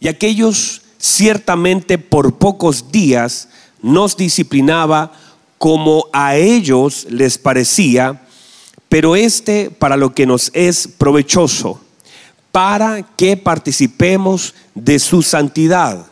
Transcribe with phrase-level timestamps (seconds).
[0.00, 3.48] Y aquellos ciertamente por pocos días
[3.82, 5.12] nos disciplinaba
[5.58, 8.22] como a ellos les parecía,
[8.88, 11.80] pero este para lo que nos es provechoso,
[12.50, 16.06] para que participemos de su santidad.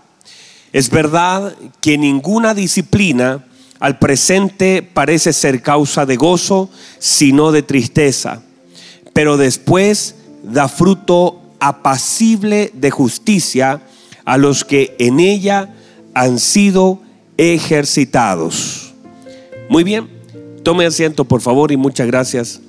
[0.73, 3.47] Es verdad que ninguna disciplina
[3.80, 8.42] al presente parece ser causa de gozo, sino de tristeza,
[9.14, 13.83] pero después da fruto apacible de justicia
[14.25, 15.75] a los que en ella
[16.15, 17.01] han sido
[17.37, 18.93] ejercitados.
[19.69, 20.09] Muy bien,
[20.62, 22.61] tome asiento por favor y muchas gracias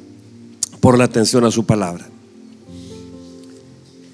[0.80, 2.08] por la atención a su palabra.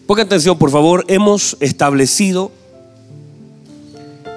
[0.08, 2.52] Ponga atención por favor, hemos establecido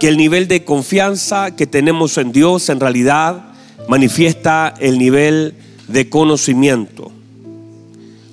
[0.01, 3.53] que el nivel de confianza que tenemos en Dios en realidad
[3.89, 5.55] manifiesta el nivel
[5.89, 7.11] de conocimiento.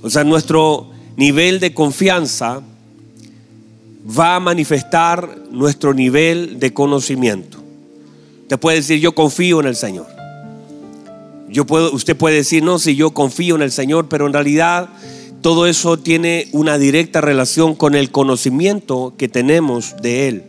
[0.02, 2.61] O sea, nuestro nivel de confianza
[4.08, 7.57] va a manifestar nuestro nivel de conocimiento.
[8.47, 10.07] Te puede decir, yo confío en el Señor.
[11.49, 14.89] Yo puedo, usted puede decir, no, si yo confío en el Señor, pero en realidad
[15.41, 20.44] todo eso tiene una directa relación con el conocimiento que tenemos de Él.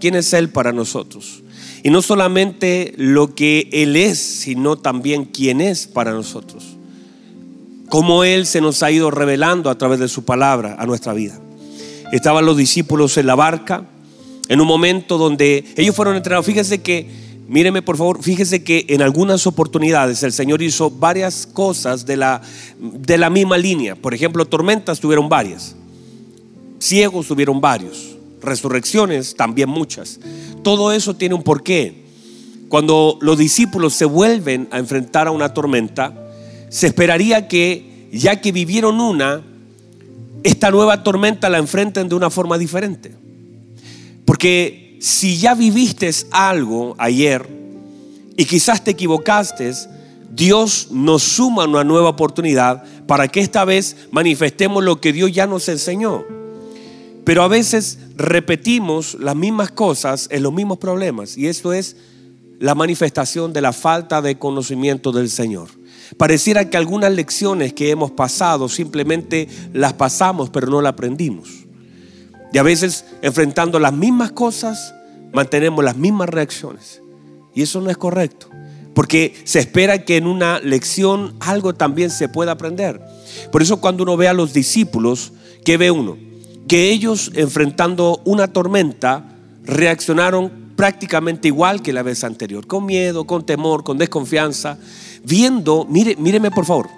[0.00, 1.42] ¿Quién es Él para nosotros?
[1.82, 6.75] Y no solamente lo que Él es, sino también quién es para nosotros.
[7.88, 11.38] Cómo Él se nos ha ido revelando a través de su palabra a nuestra vida.
[12.12, 13.84] Estaban los discípulos en la barca,
[14.48, 16.46] en un momento donde ellos fueron entrenados.
[16.46, 17.08] Fíjense que,
[17.48, 22.42] míreme por favor, fíjense que en algunas oportunidades el Señor hizo varias cosas de la,
[22.78, 23.94] de la misma línea.
[23.96, 25.74] Por ejemplo, tormentas tuvieron varias,
[26.78, 30.20] ciegos tuvieron varios resurrecciones, también muchas.
[30.62, 32.04] Todo eso tiene un porqué.
[32.68, 36.25] Cuando los discípulos se vuelven a enfrentar a una tormenta,
[36.68, 39.42] se esperaría que, ya que vivieron una,
[40.42, 43.14] esta nueva tormenta la enfrenten de una forma diferente.
[44.24, 47.46] Porque si ya viviste algo ayer
[48.36, 49.72] y quizás te equivocaste,
[50.30, 55.46] Dios nos suma una nueva oportunidad para que esta vez manifestemos lo que Dios ya
[55.46, 56.24] nos enseñó.
[57.24, 61.96] Pero a veces repetimos las mismas cosas en los mismos problemas y esto es
[62.58, 65.68] la manifestación de la falta de conocimiento del Señor.
[66.16, 71.48] Pareciera que algunas lecciones que hemos pasado simplemente las pasamos pero no las aprendimos.
[72.52, 74.94] Y a veces enfrentando las mismas cosas
[75.32, 77.02] mantenemos las mismas reacciones.
[77.54, 78.48] Y eso no es correcto.
[78.94, 83.00] Porque se espera que en una lección algo también se pueda aprender.
[83.52, 85.32] Por eso cuando uno ve a los discípulos,
[85.64, 86.26] ¿qué ve uno?
[86.66, 89.24] que ellos enfrentando una tormenta
[89.64, 94.78] reaccionaron prácticamente igual que la vez anterior, con miedo, con temor, con desconfianza,
[95.26, 96.88] viendo, mire, míreme por favor,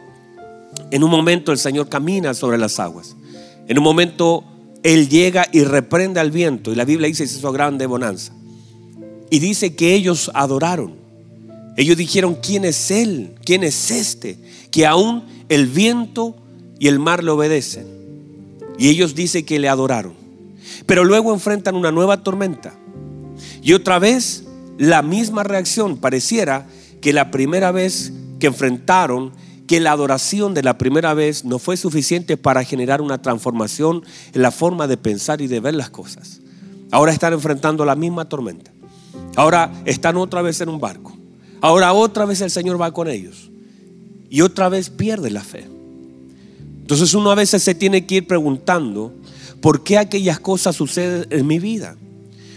[0.91, 3.17] en un momento el Señor camina sobre las aguas,
[3.67, 4.45] en un momento
[4.83, 8.33] Él llega y reprende al viento, y la Biblia dice que hizo grande bonanza,
[9.31, 10.95] y dice que ellos adoraron,
[11.77, 13.35] ellos dijeron, ¿quién es Él?
[13.45, 14.37] ¿quién es este?
[14.71, 16.37] Que aún el viento
[16.79, 17.87] y el mar le obedecen.
[18.79, 20.15] Y ellos dicen que le adoraron.
[20.87, 22.75] Pero luego enfrentan una nueva tormenta.
[23.63, 24.45] Y otra vez
[24.77, 25.97] la misma reacción.
[25.97, 26.67] Pareciera
[27.01, 29.33] que la primera vez que enfrentaron,
[29.67, 34.43] que la adoración de la primera vez no fue suficiente para generar una transformación en
[34.43, 36.41] la forma de pensar y de ver las cosas.
[36.91, 38.73] Ahora están enfrentando la misma tormenta.
[39.37, 41.17] Ahora están otra vez en un barco.
[41.61, 43.51] Ahora otra vez el Señor va con ellos.
[44.31, 45.67] Y otra vez pierde la fe.
[46.81, 49.13] Entonces uno a veces se tiene que ir preguntando,
[49.61, 51.97] ¿por qué aquellas cosas suceden en mi vida?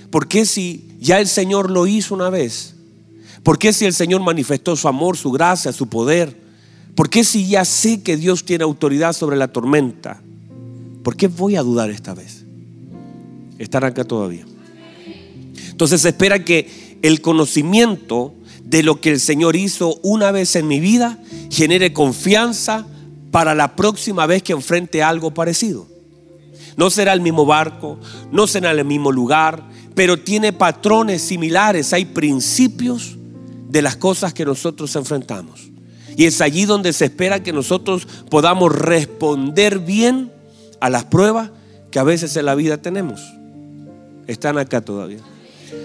[0.10, 2.76] ¿Por qué si ya el Señor lo hizo una vez?
[3.44, 6.40] ¿Por qué si el Señor manifestó su amor, su gracia, su poder?
[6.96, 10.22] ¿Por qué si ya sé que Dios tiene autoridad sobre la tormenta?
[11.04, 12.46] ¿Por qué voy a dudar esta vez?
[13.58, 14.46] Están acá todavía.
[15.70, 18.34] Entonces se espera que el conocimiento
[18.64, 21.20] de lo que el Señor hizo una vez en mi vida
[21.50, 22.88] genere confianza,
[23.32, 25.88] para la próxima vez que enfrente algo parecido.
[26.78, 27.98] No será el mismo barco,
[28.32, 29.64] no será el mismo lugar,
[29.96, 33.18] pero tiene patrones similares, hay principios
[33.72, 35.70] de las cosas que nosotros enfrentamos.
[36.18, 40.32] Y es allí donde se espera que nosotros podamos responder bien
[40.80, 41.52] a las pruebas
[41.90, 43.22] que a veces en la vida tenemos.
[44.28, 45.20] Están acá todavía.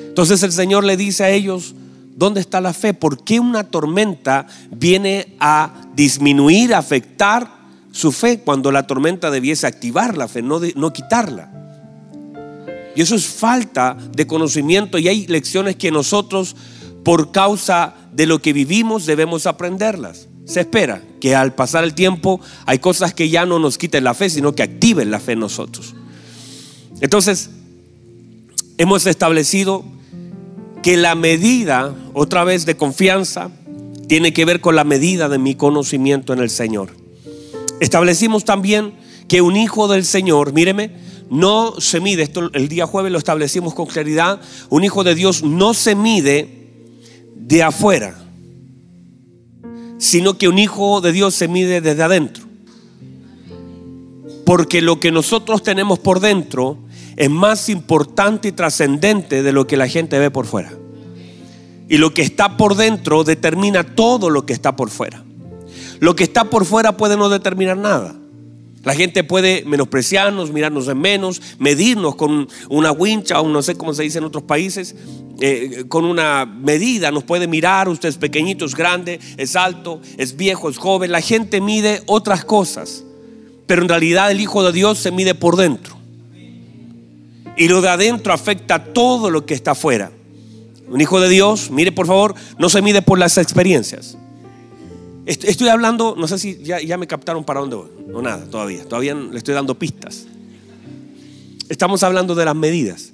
[0.08, 1.74] Entonces el Señor le dice a ellos,
[2.16, 2.94] ¿Dónde está la fe?
[2.94, 7.46] ¿Por qué una tormenta viene a disminuir, a afectar
[7.92, 11.52] su fe cuando la tormenta debiese activar la fe, no, no quitarla?
[12.96, 16.56] Y eso es falta de conocimiento y hay lecciones que nosotros,
[17.06, 20.26] por causa de lo que vivimos, debemos aprenderlas.
[20.44, 24.12] Se espera que al pasar el tiempo hay cosas que ya no nos quiten la
[24.12, 25.94] fe, sino que activen la fe en nosotros.
[27.00, 27.50] Entonces,
[28.76, 29.85] hemos establecido
[30.82, 33.53] que la medida, otra vez, de confianza,
[34.08, 36.91] tiene que ver con la medida de mi conocimiento en el Señor.
[37.79, 38.94] Establecimos también
[39.29, 40.91] que un hijo del Señor, míreme,
[41.31, 45.44] no se mide, esto el día jueves lo establecimos con claridad, un hijo de Dios
[45.44, 46.65] no se mide
[47.36, 48.14] de afuera,
[49.98, 52.44] sino que un hijo de Dios se mide desde adentro.
[54.44, 56.78] Porque lo que nosotros tenemos por dentro
[57.16, 60.72] es más importante y trascendente de lo que la gente ve por fuera.
[61.88, 65.24] Y lo que está por dentro determina todo lo que está por fuera.
[66.00, 68.16] Lo que está por fuera puede no determinar nada.
[68.86, 73.92] La gente puede menospreciarnos, mirarnos en menos, medirnos con una wincha o no sé cómo
[73.92, 74.94] se dice en otros países,
[75.40, 77.10] eh, con una medida.
[77.10, 81.10] Nos puede mirar, usted es pequeñito, es grande, es alto, es viejo, es joven.
[81.10, 83.02] La gente mide otras cosas,
[83.66, 85.96] pero en realidad el Hijo de Dios se mide por dentro.
[87.56, 90.12] Y lo de adentro afecta todo lo que está afuera.
[90.88, 94.16] Un hijo de Dios, mire por favor, no se mide por las experiencias.
[95.26, 97.88] Estoy hablando, no sé si ya, me captaron para dónde voy.
[98.06, 98.84] No, nada, todavía.
[98.84, 100.26] Todavía le estoy dando pistas.
[101.69, 103.12] Estamos hablando de las medidas.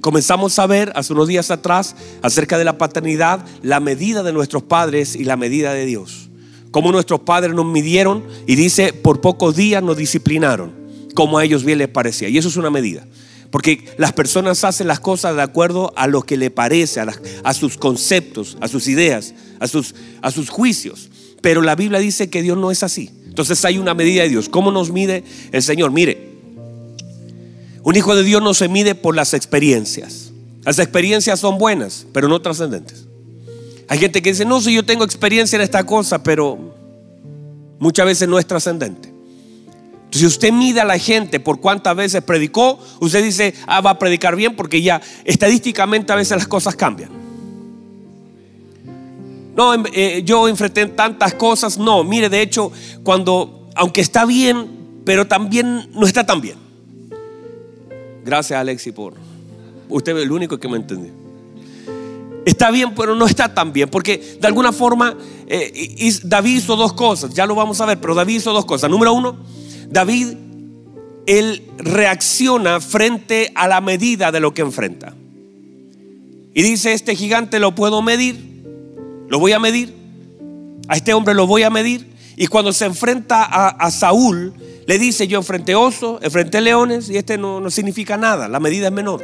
[0.00, 4.64] Comenzamos a ver hace unos días atrás acerca de la paternidad, la medida de nuestros
[4.64, 6.28] padres y la medida de Dios.
[6.72, 10.72] Como nuestros padres nos midieron y dice, por pocos días nos disciplinaron,
[11.14, 12.28] como a ellos bien les parecía.
[12.28, 13.06] Y eso es una medida.
[13.52, 17.00] Porque las personas hacen las cosas de acuerdo a lo que le parece,
[17.44, 21.10] a, sus conceptos, a sus ideas, a sus, a sus juicios.
[21.42, 23.10] Pero la Biblia dice que Dios no es así.
[23.26, 24.48] Entonces hay una medida de Dios.
[24.48, 25.22] ¿Cómo nos mide
[25.52, 25.90] el Señor?
[25.90, 26.30] Mire,
[27.82, 30.32] un hijo de Dios no se mide por las experiencias.
[30.64, 33.04] Las experiencias son buenas, pero no trascendentes.
[33.86, 36.74] Hay gente que dice, no, si yo tengo experiencia en esta cosa, pero
[37.78, 39.11] muchas veces no es trascendente.
[40.12, 43.98] Si usted mide a la gente por cuántas veces predicó, usted dice, ah, va a
[43.98, 47.10] predicar bien porque ya estadísticamente a veces las cosas cambian.
[49.56, 51.78] No, em, eh, yo enfrenté tantas cosas.
[51.78, 52.70] No, mire, de hecho,
[53.02, 56.58] cuando, aunque está bien, pero también no está tan bien.
[58.22, 59.14] Gracias, Alexi, por.
[59.88, 61.10] Usted es el único que me entendió.
[62.44, 65.16] Está bien, pero no está tan bien, porque de alguna forma
[65.46, 68.90] eh, David hizo dos cosas, ya lo vamos a ver, pero David hizo dos cosas.
[68.90, 69.36] Número uno,
[69.92, 70.28] David,
[71.26, 75.14] él reacciona frente a la medida de lo que enfrenta.
[76.54, 78.64] Y dice, este gigante lo puedo medir,
[79.28, 79.94] lo voy a medir,
[80.88, 82.10] a este hombre lo voy a medir.
[82.36, 84.54] Y cuando se enfrenta a, Saúl,
[84.86, 88.86] le dice, yo enfrenté oso, enfrenté leones y este no, no significa nada, la medida
[88.86, 89.22] es menor.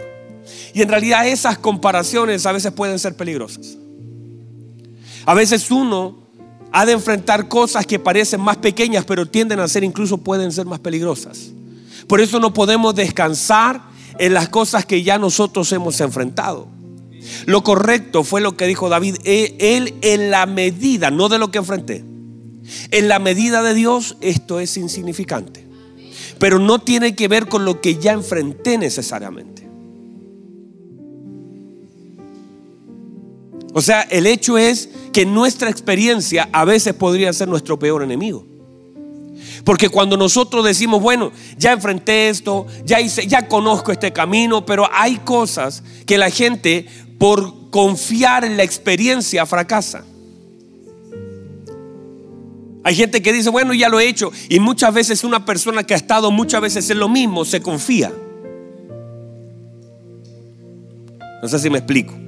[0.75, 3.77] Y en realidad esas comparaciones a veces pueden ser peligrosas.
[5.25, 6.28] A veces uno
[6.79, 10.65] ha de enfrentar cosas que parecen más pequeñas, pero tienden a ser incluso pueden ser
[10.65, 11.51] más peligrosas.
[12.07, 13.83] Por eso no podemos descansar
[14.17, 16.69] en las cosas que ya nosotros hemos enfrentado.
[17.47, 21.51] Lo correcto fue lo que dijo David, e, él en la medida, no de lo
[21.51, 22.05] que enfrenté,
[22.93, 25.67] en la medida de Dios esto es insignificante.
[26.39, 29.68] Pero no tiene que ver con lo que ya enfrenté necesariamente.
[33.79, 38.45] O sea, el hecho es que nuestra experiencia a veces podría ser nuestro peor enemigo.
[39.63, 45.19] Porque cuando nosotros decimos, bueno, ya enfrenté esto, ya ya conozco este camino, pero hay
[45.19, 46.87] cosas que la gente
[47.21, 50.05] por confiar en la experiencia fracasa.
[52.83, 54.33] Hay gente que dice, bueno, ya lo he hecho.
[54.49, 58.13] Y muchas veces una persona que ha estado muchas veces en lo mismo se confía.
[61.41, 62.28] No sé si me explico.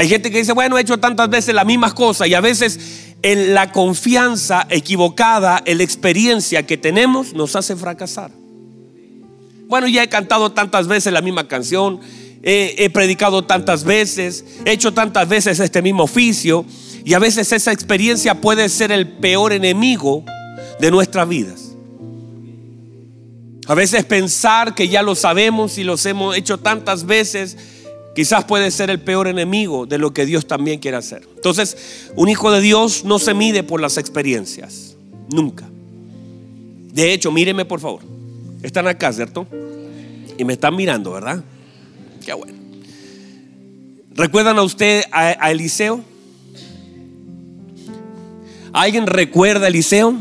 [0.00, 3.12] Hay gente que dice, bueno, he hecho tantas veces las mismas cosas y a veces
[3.20, 8.30] en la confianza equivocada, en la experiencia que tenemos, nos hace fracasar.
[9.68, 12.00] Bueno, ya he cantado tantas veces la misma canción,
[12.42, 16.64] he, predicado tantas veces, he hecho tantas veces este mismo oficio
[17.04, 20.24] y a veces esa experiencia puede ser el peor enemigo
[20.80, 21.72] de nuestras vidas.
[23.66, 27.58] A veces pensar que ya lo sabemos y los hemos hecho tantas veces
[28.14, 31.28] Quizás puede ser el peor enemigo de lo que Dios también quiere hacer.
[31.36, 34.96] Entonces, un hijo de Dios no se mide por las experiencias.
[35.32, 35.68] Nunca.
[36.92, 38.02] De hecho, míreme por favor.
[38.62, 39.46] Están acá, ¿cierto?
[40.36, 41.42] Y me están mirando, ¿verdad?
[42.24, 42.58] Qué bueno.
[44.10, 46.00] ¿Recuerdan a usted a, Eliseo?
[48.72, 50.14] ¿Alguien recuerda a Eliseo?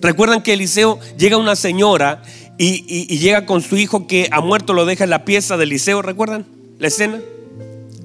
[0.00, 2.22] ¿Recuerdan que Eliseo llega una señora
[2.58, 6.02] y, llega con su hijo que ha muerto, lo deja en la pieza del liceo,
[6.02, 6.44] ¿recuerdan
[6.78, 7.20] la escena?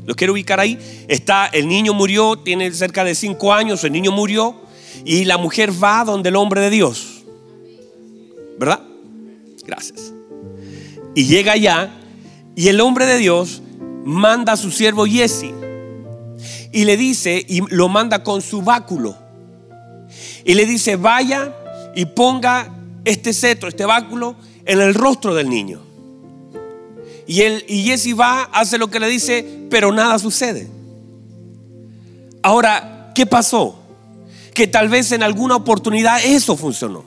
[0.05, 0.77] Lo quiero ubicar ahí.
[1.07, 4.55] Está, el niño murió, tiene cerca de cinco años, el niño murió
[5.05, 7.23] y la mujer va donde el hombre de Dios.
[8.59, 8.81] ¿Verdad?
[9.65, 10.13] Gracias.
[11.15, 11.91] Y llega allá
[12.55, 13.61] Y el hombre de Dios
[14.05, 15.51] manda a su siervo Jesse
[16.71, 19.15] y le dice, y lo manda con su báculo.
[20.43, 21.55] Y le dice, vaya
[21.95, 22.69] y ponga
[23.05, 25.81] este cetro, este báculo, en el rostro del niño.
[27.27, 30.69] Y, él, y Jesse va, hace lo que le dice, pero nada sucede.
[32.41, 33.79] Ahora, ¿qué pasó?
[34.53, 37.05] Que tal vez en alguna oportunidad eso funcionó.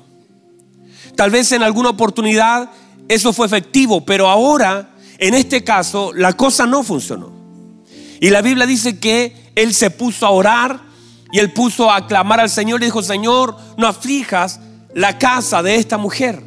[1.14, 2.70] Tal vez en alguna oportunidad
[3.08, 7.30] eso fue efectivo, pero ahora, en este caso, la cosa no funcionó.
[8.20, 10.80] Y la Biblia dice que él se puso a orar
[11.32, 14.60] y él puso a clamar al Señor y dijo, Señor, no aflijas
[14.96, 16.42] la casa de esta mujer.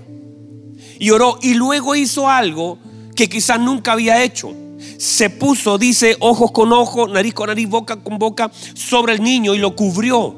[0.97, 2.79] Y oró y luego hizo algo
[3.15, 4.53] que quizás nunca había hecho.
[4.97, 9.53] Se puso, dice, ojos con ojos, nariz con nariz, boca con boca sobre el niño
[9.53, 10.35] y lo cubrió.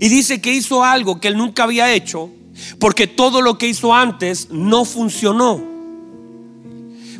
[0.00, 2.28] Y dice que hizo algo que él nunca había hecho
[2.78, 5.62] porque todo lo que hizo antes no funcionó.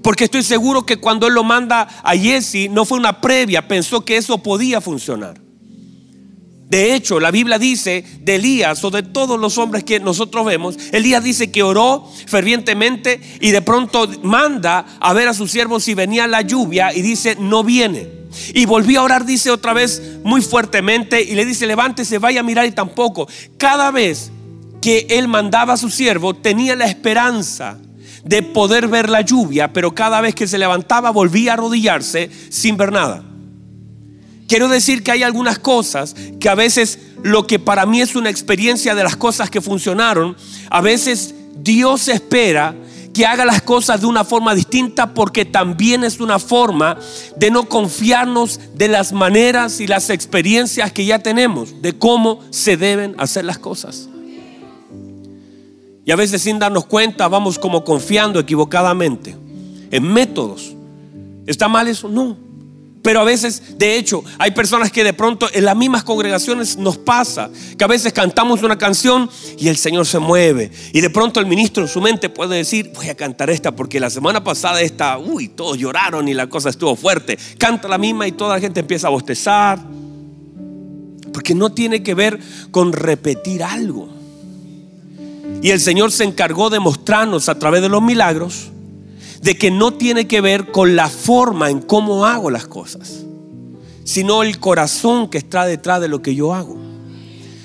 [0.02, 4.04] Porque estoy seguro que cuando él lo manda a Jesse no fue una previa, pensó
[4.04, 5.41] que eso podía funcionar.
[6.68, 10.78] De hecho, la Biblia dice de Elías o de todos los hombres que nosotros vemos,
[10.92, 15.92] Elías dice que oró fervientemente y de pronto manda a ver a sus siervos si
[15.92, 18.08] venía la lluvia y dice, no viene.
[18.54, 22.44] Y volvió a orar, dice otra vez muy fuertemente y le dice, levántese, vaya a
[22.44, 23.28] mirar y tampoco.
[23.58, 24.30] Cada vez
[24.80, 27.78] que él mandaba a su siervo tenía la esperanza
[28.24, 32.76] de poder ver la lluvia, pero cada vez que se levantaba volvía a arrodillarse sin
[32.76, 33.24] ver nada.
[34.52, 38.28] Quiero decir que hay algunas cosas que a veces lo que para mí es una
[38.28, 40.36] experiencia de las cosas que funcionaron,
[40.68, 42.74] a veces Dios espera
[43.14, 46.98] que haga las cosas de una forma distinta porque también es una forma
[47.34, 52.76] de no confiarnos de las maneras y las experiencias que ya tenemos, de cómo se
[52.76, 54.10] deben hacer las cosas.
[56.04, 59.34] Y a veces sin darnos cuenta vamos como confiando equivocadamente
[59.90, 60.74] en métodos.
[61.46, 62.10] ¿Está mal eso?
[62.10, 62.51] No.
[63.02, 66.98] Pero a veces, de hecho, hay personas que de pronto en las mismas congregaciones nos
[66.98, 69.28] pasa, que a veces cantamos una canción
[69.58, 70.70] y el Señor se mueve.
[70.92, 73.98] Y de pronto el ministro en su mente puede decir, voy a cantar esta porque
[73.98, 77.36] la semana pasada esta, uy, todos lloraron y la cosa estuvo fuerte.
[77.58, 79.80] Canta la misma y toda la gente empieza a bostezar.
[81.32, 82.38] Porque no tiene que ver
[82.70, 84.08] con repetir algo.
[85.60, 88.70] Y el Señor se encargó de mostrarnos a través de los milagros
[89.42, 93.24] de que no tiene que ver con la forma en cómo hago las cosas,
[94.04, 96.78] sino el corazón que está detrás de lo que yo hago.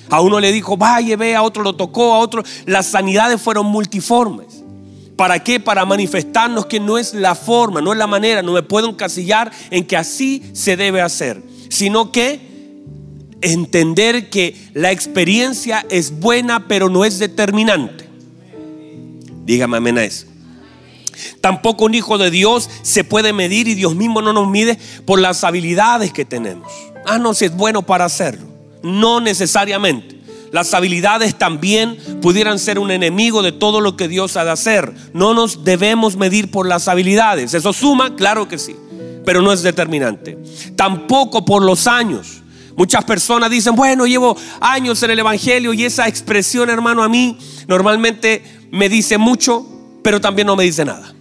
[0.09, 2.43] A uno le dijo, vaya, ve, a otro lo tocó, a otro.
[2.65, 4.63] Las sanidades fueron multiformes.
[5.15, 5.59] ¿Para qué?
[5.59, 9.51] Para manifestarnos que no es la forma, no es la manera, no me puedo encasillar
[9.69, 12.39] en que así se debe hacer, sino que
[13.41, 18.07] entender que la experiencia es buena, pero no es determinante.
[19.45, 20.26] Dígame amén a eso.
[21.41, 25.19] Tampoco un hijo de Dios se puede medir y Dios mismo no nos mide por
[25.19, 26.71] las habilidades que tenemos.
[27.05, 28.47] Ah, no, si es bueno para hacerlo.
[28.83, 30.17] No necesariamente.
[30.51, 34.93] Las habilidades también pudieran ser un enemigo de todo lo que Dios ha de hacer.
[35.13, 37.53] No nos debemos medir por las habilidades.
[37.53, 38.15] ¿Eso suma?
[38.15, 38.75] Claro que sí,
[39.25, 40.37] pero no es determinante.
[40.75, 42.41] Tampoco por los años.
[42.75, 47.37] Muchas personas dicen, bueno, llevo años en el Evangelio y esa expresión, hermano, a mí
[47.67, 49.65] normalmente me dice mucho,
[50.07, 51.13] pero también no me dice nada.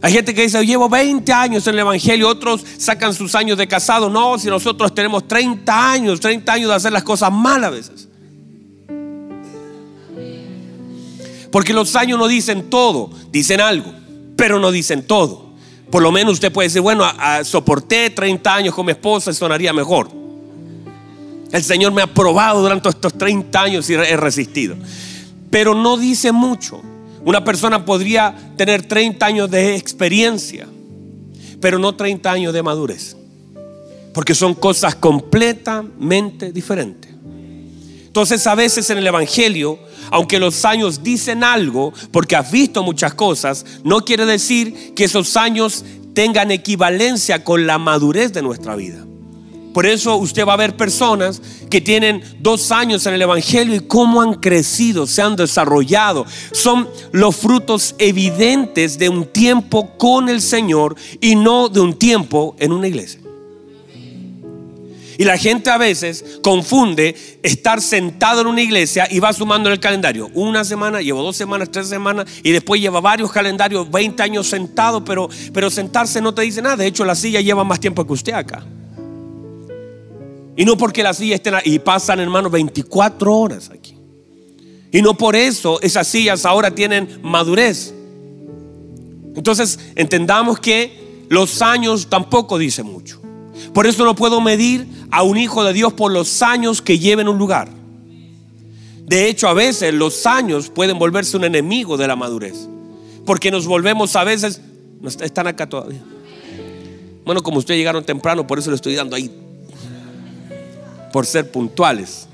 [0.00, 3.68] Hay gente que dice, llevo 20 años en el Evangelio, otros sacan sus años de
[3.68, 4.08] casado.
[4.08, 8.08] No, si nosotros tenemos 30 años, 30 años de hacer las cosas mal a veces.
[11.52, 13.92] Porque los años no dicen todo, dicen algo,
[14.36, 15.50] pero no dicen todo.
[15.90, 17.04] Por lo menos usted puede decir, bueno,
[17.44, 20.10] soporté 30 años con mi esposa y sonaría mejor.
[21.52, 24.76] El Señor me ha probado durante estos 30 años y he resistido.
[25.50, 26.80] Pero no dice mucho.
[27.24, 30.66] Una persona podría tener 30 años de experiencia,
[31.60, 33.16] pero no 30 años de madurez.
[34.14, 37.10] Porque son cosas completamente diferentes.
[38.06, 39.78] Entonces a veces en el Evangelio,
[40.10, 45.36] aunque los años dicen algo, porque has visto muchas cosas, no quiere decir que esos
[45.36, 49.06] años tengan equivalencia con la madurez de nuestra vida.
[49.72, 53.80] Por eso usted va a ver personas que tienen dos años en el Evangelio y
[53.80, 56.26] cómo han crecido, se han desarrollado.
[56.52, 62.56] Son los frutos evidentes de un tiempo con el Señor y no de un tiempo
[62.58, 63.20] en una iglesia.
[65.20, 69.74] Y la gente a veces confunde estar sentado en una iglesia y va sumando en
[69.74, 70.30] el calendario.
[70.32, 75.04] Una semana, llevo dos semanas, tres semanas y después lleva varios calendarios, 20 años sentado,
[75.04, 76.76] pero, pero sentarse no te dice nada.
[76.76, 78.64] De hecho, la silla lleva más tiempo que usted acá.
[80.60, 83.96] Y no porque las sillas estén y pasan hermanos 24 horas aquí.
[84.92, 87.94] Y no por eso esas sillas ahora tienen madurez.
[89.34, 93.22] Entonces entendamos que los años tampoco dicen mucho.
[93.72, 97.22] Por eso no puedo medir a un hijo de Dios por los años que lleve
[97.22, 97.70] en un lugar.
[99.06, 102.68] De hecho, a veces los años pueden volverse un enemigo de la madurez.
[103.24, 104.60] Porque nos volvemos a veces,
[105.22, 106.02] están acá todavía.
[107.24, 109.48] Bueno, como ustedes llegaron temprano, por eso le estoy dando ahí.
[111.12, 112.28] Por ser puntuales.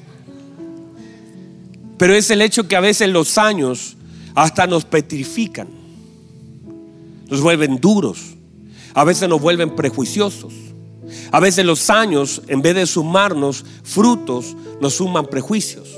[1.99, 3.97] Pero es el hecho que a veces los años
[4.35, 5.69] hasta nos petrifican.
[7.29, 8.19] Nos vuelven duros.
[8.95, 10.53] A veces nos vuelven prejuiciosos.
[11.33, 15.89] A veces los años, en vez de sumarnos frutos, nos suman prejuicios.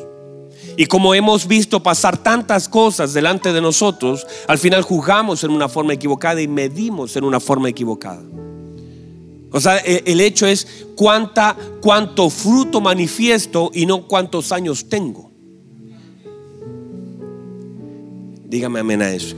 [0.77, 5.69] Y como hemos visto pasar tantas cosas delante de nosotros, al final juzgamos en una
[5.69, 8.23] forma equivocada y medimos en una forma equivocada.
[9.51, 15.31] O sea, e, el hecho es cuánta, cuánto fruto manifiesto y no cuántos años tengo.
[18.45, 19.37] Dígame amén a eso.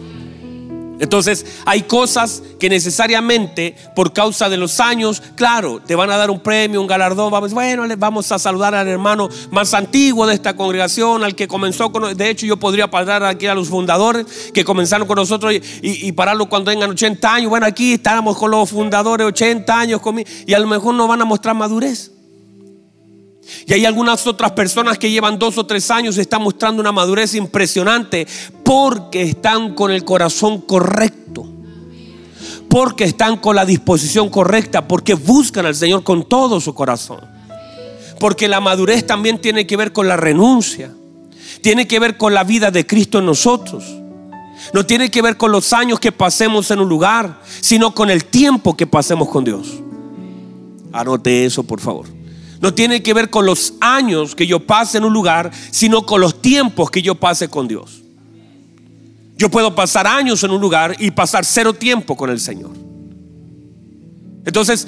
[1.00, 6.30] Entonces hay cosas que necesariamente por causa de los años, claro, te van a dar
[6.30, 10.54] un premio, un galardón, vamos, bueno, vamos a saludar al hermano más antiguo de esta
[10.54, 14.64] congregación, al que comenzó con, de hecho yo podría parar aquí a los fundadores que
[14.64, 19.26] comenzaron con nosotros y, pararlo cuando tengan 80 años, bueno, aquí estábamos con los fundadores
[19.26, 20.00] 80 años
[20.46, 22.19] y a lo mejor no van a mostrar madurez.
[23.66, 26.92] Y hay algunas otras personas que llevan dos o tres años y están mostrando una
[26.92, 28.26] madurez impresionante
[28.64, 31.46] porque están con el corazón correcto.
[32.68, 37.20] Porque están con la disposición correcta, porque buscan al Señor con todo su corazón.
[38.18, 40.92] Porque la madurez también tiene que ver con la renuncia.
[41.62, 43.84] Tiene que ver con la vida de Cristo en nosotros.
[44.72, 48.26] No tiene que ver con los años que pasemos en un lugar, sino con el
[48.26, 49.80] tiempo que pasemos con Dios.
[50.92, 52.19] Anote eso, por favor
[52.60, 56.20] no tiene que ver con los años que yo pase en un lugar, sino con
[56.20, 58.02] los tiempos que yo pase con Dios.
[59.36, 62.72] Yo puedo pasar años en un lugar y pasar cero tiempo con el Señor.
[64.44, 64.86] Entonces,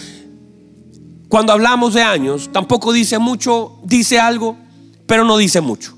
[1.28, 4.58] cuando hablamos de años, tampoco dice mucho, dice algo,
[5.06, 5.96] pero no dice mucho.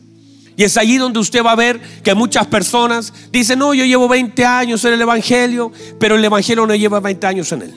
[0.57, 4.07] Y es allí donde usted va a ver que muchas personas dicen, no, yo llevo
[4.07, 7.75] 20 años en el Evangelio, pero el Evangelio no lleva 20 años en él.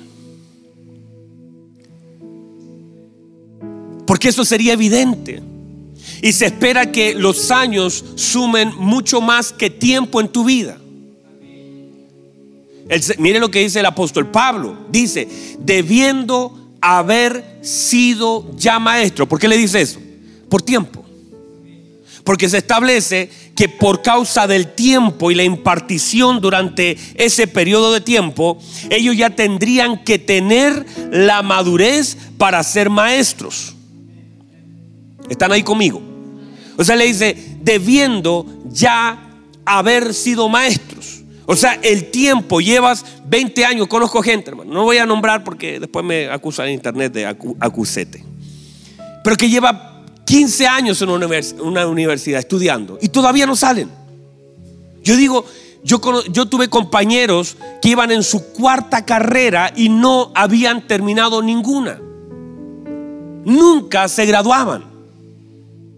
[4.07, 5.43] Porque eso sería evidente.
[6.21, 10.79] Y se espera que los años sumen mucho más que tiempo en tu vida.
[13.19, 14.77] mire lo que dice el apóstol Pablo.
[14.89, 15.27] Dice,
[15.59, 19.27] debiendo haber sido ya maestro.
[19.27, 19.99] ¿Por qué le dice eso?
[20.49, 21.03] Por tiempo.
[22.23, 28.01] Porque se establece que por causa del tiempo y la impartición durante ese periodo de
[28.01, 28.57] tiempo,
[28.89, 33.76] ellos ya tendrían que tener la madurez para ser maestros.
[35.29, 36.01] ¿Están ahí conmigo?
[36.77, 39.17] O sea, le dice, debiendo ya
[39.65, 41.23] haber sido maestros.
[41.45, 44.73] O sea, el tiempo, llevas 20 años, conozco gente, hermano.
[44.73, 48.23] No voy a nombrar porque después me acusan en internet de acusete.
[49.23, 53.89] Pero que lleva 15 años en una universidad estudiando y todavía no salen.
[55.03, 55.45] Yo digo,
[55.83, 61.99] yo, yo tuve compañeros que iban en su cuarta carrera y no habían terminado ninguna.
[63.45, 64.96] Nunca se graduaban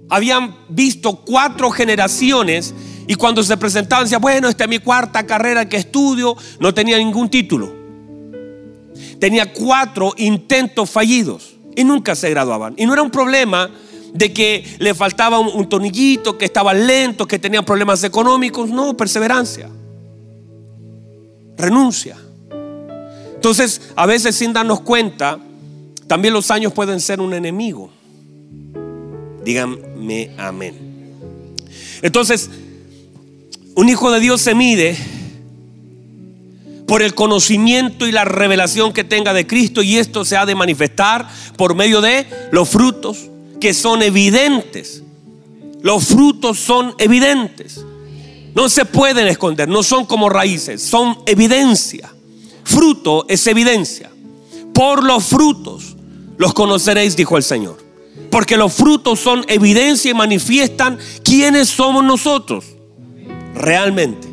[0.09, 2.73] habían visto cuatro generaciones
[3.07, 6.97] y cuando se presentaban decían, bueno, esta es mi cuarta carrera que estudio, no tenía
[6.97, 7.73] ningún título.
[9.19, 12.73] Tenía cuatro intentos fallidos y nunca se graduaban.
[12.77, 13.69] Y no era un problema
[14.13, 18.69] de que le faltaba un, tonillito, que estaba lento, que tenían problemas económicos.
[18.69, 19.69] No, perseverancia.
[21.57, 22.17] Renuncia.
[23.35, 25.39] Entonces, a veces sin darnos cuenta,
[26.07, 27.89] también los años pueden ser un enemigo.
[29.43, 30.75] Díganme amén.
[32.01, 32.49] Entonces,
[33.75, 34.97] un hijo de Dios se mide
[36.87, 40.55] por el conocimiento y la revelación que tenga de Cristo y esto se ha de
[40.55, 43.29] manifestar por medio de los frutos
[43.61, 45.03] que son evidentes.
[45.81, 47.85] Los frutos son evidentes.
[48.55, 52.11] No se pueden esconder, no son como raíces, son evidencia.
[52.63, 54.09] Fruto es evidencia.
[54.73, 55.95] Por los frutos
[56.37, 57.88] los conoceréis, dijo el Señor.
[58.29, 62.65] Porque los frutos son evidencia y manifiestan quiénes somos nosotros
[63.55, 64.27] realmente.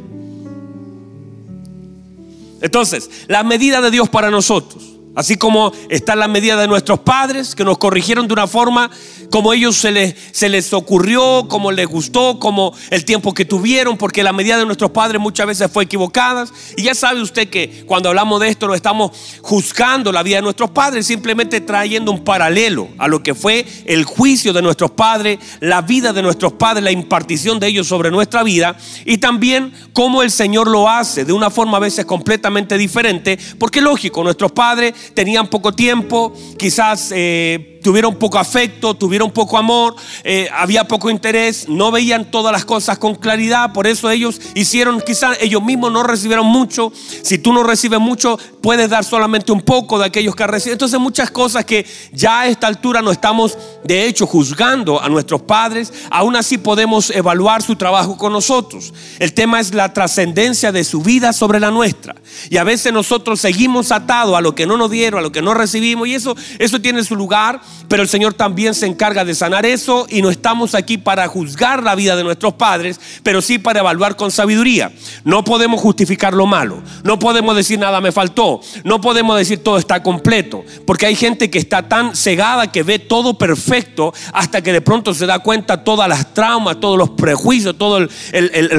[2.61, 7.55] Entonces, la medida de Dios para nosotros, Así como está la medida de nuestros padres,
[7.55, 8.91] que nos corrigieron de una forma
[9.31, 13.97] como ellos se les, se les ocurrió, como les gustó, como el tiempo que tuvieron,
[13.97, 16.47] porque la medida de nuestros padres muchas veces fue equivocada.
[16.77, 20.43] Y ya sabe usted que cuando hablamos de esto no estamos juzgando la vida de
[20.43, 25.39] nuestros padres, simplemente trayendo un paralelo a lo que fue el juicio de nuestros padres,
[25.61, 28.77] la vida de nuestros padres, la impartición de ellos sobre nuestra vida
[29.07, 33.81] y también cómo el Señor lo hace de una forma a veces completamente diferente, porque
[33.81, 37.13] lógico, nuestros padres tenían poco tiempo, quizás...
[37.15, 39.95] Eh, tuvieron poco afecto, tuvieron poco amor,
[40.25, 45.01] eh, había poco interés, no veían todas las cosas con claridad, por eso ellos hicieron,
[45.01, 49.61] quizás ellos mismos no recibieron mucho, si tú no recibes mucho, puedes dar solamente un
[49.61, 50.73] poco de aquellos que reciben.
[50.73, 55.43] Entonces muchas cosas que ya a esta altura no estamos de hecho juzgando a nuestros
[55.43, 58.93] padres, aún así podemos evaluar su trabajo con nosotros.
[59.21, 62.17] El tema es la trascendencia de su vida sobre la nuestra.
[62.51, 65.41] Y a veces nosotros seguimos atados a lo que no nos dieron, a lo que
[65.41, 69.35] no recibimos, y eso, eso tiene su lugar pero el Señor también se encarga de
[69.35, 73.59] sanar eso y no estamos aquí para juzgar la vida de nuestros padres, pero sí
[73.59, 74.93] para evaluar con sabiduría.
[75.25, 79.79] No podemos justificar lo malo, no podemos decir nada me faltó, no podemos decir todo
[79.79, 84.73] está completo, porque hay gente que está tan cegada que ve todo perfecto hasta que
[84.73, 88.11] de pronto se da cuenta todas las traumas, todos los prejuicios, todo el,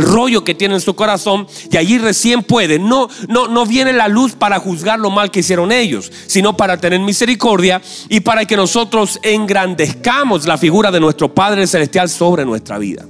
[0.07, 2.79] rollo que tiene en su corazón y allí recién puede.
[2.79, 6.77] No, no, no viene la luz para juzgar lo mal que hicieron ellos, sino para
[6.77, 8.86] tener misericordia y para que nosotros
[9.23, 13.05] engrandezcamos la figura de nuestro Padre Celestial sobre nuestra vida.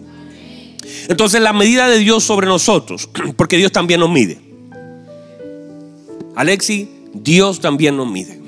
[1.07, 4.39] Entonces la medida de Dios sobre nosotros, porque Dios también nos mide.
[6.35, 8.39] Alexi, Dios también nos mide.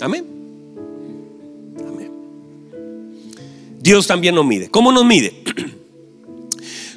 [0.00, 0.24] Amén.
[1.86, 2.10] Amén.
[3.80, 4.68] Dios también nos mide.
[4.70, 5.42] ¿Cómo nos mide?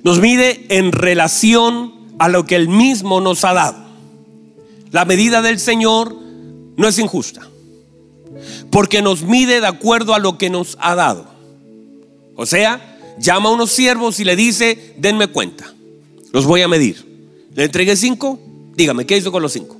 [0.01, 3.75] Nos mide en relación a lo que Él mismo nos ha dado.
[4.91, 6.15] La medida del Señor
[6.77, 7.49] no es injusta
[8.69, 11.27] porque nos mide de acuerdo a lo que nos ha dado.
[12.35, 15.73] O sea, llama a unos siervos y le dice, denme cuenta,
[16.31, 17.05] los voy a medir.
[17.53, 18.39] Le entregué cinco,
[18.75, 19.75] dígame, ¿qué hizo con los cinco?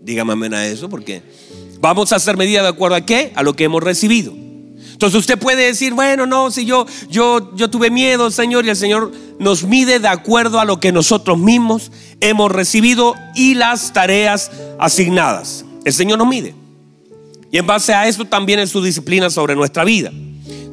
[0.00, 1.22] Dígame amén a eso, porque
[1.80, 3.32] vamos a hacer medida de acuerdo a qué?
[3.34, 4.32] A lo que hemos recibido.
[4.98, 8.76] Entonces usted puede decir, bueno, no, si yo, yo, yo tuve miedo, Señor, y el
[8.76, 14.50] Señor nos mide de acuerdo a lo que nosotros mismos hemos recibido y las tareas
[14.80, 15.64] asignadas.
[15.84, 16.54] El Señor nos mide.
[17.50, 20.12] Y en base a eso también es su disciplina sobre nuestra vida.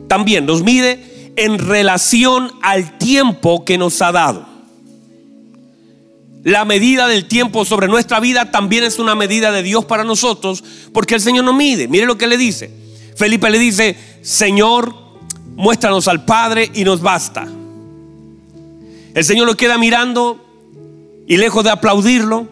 [0.08, 4.46] También nos mide en relación al tiempo que nos ha dado.
[6.44, 10.64] La medida del tiempo sobre nuestra vida también es una medida de Dios para nosotros,
[10.94, 11.88] porque el Señor nos mide.
[11.88, 12.70] Mire lo que le dice.
[13.16, 14.94] Felipe le dice, Señor,
[15.56, 17.48] muéstranos al Padre y nos basta.
[19.14, 20.46] El Señor lo queda mirando
[21.26, 22.48] y lejos de aplaudirlo,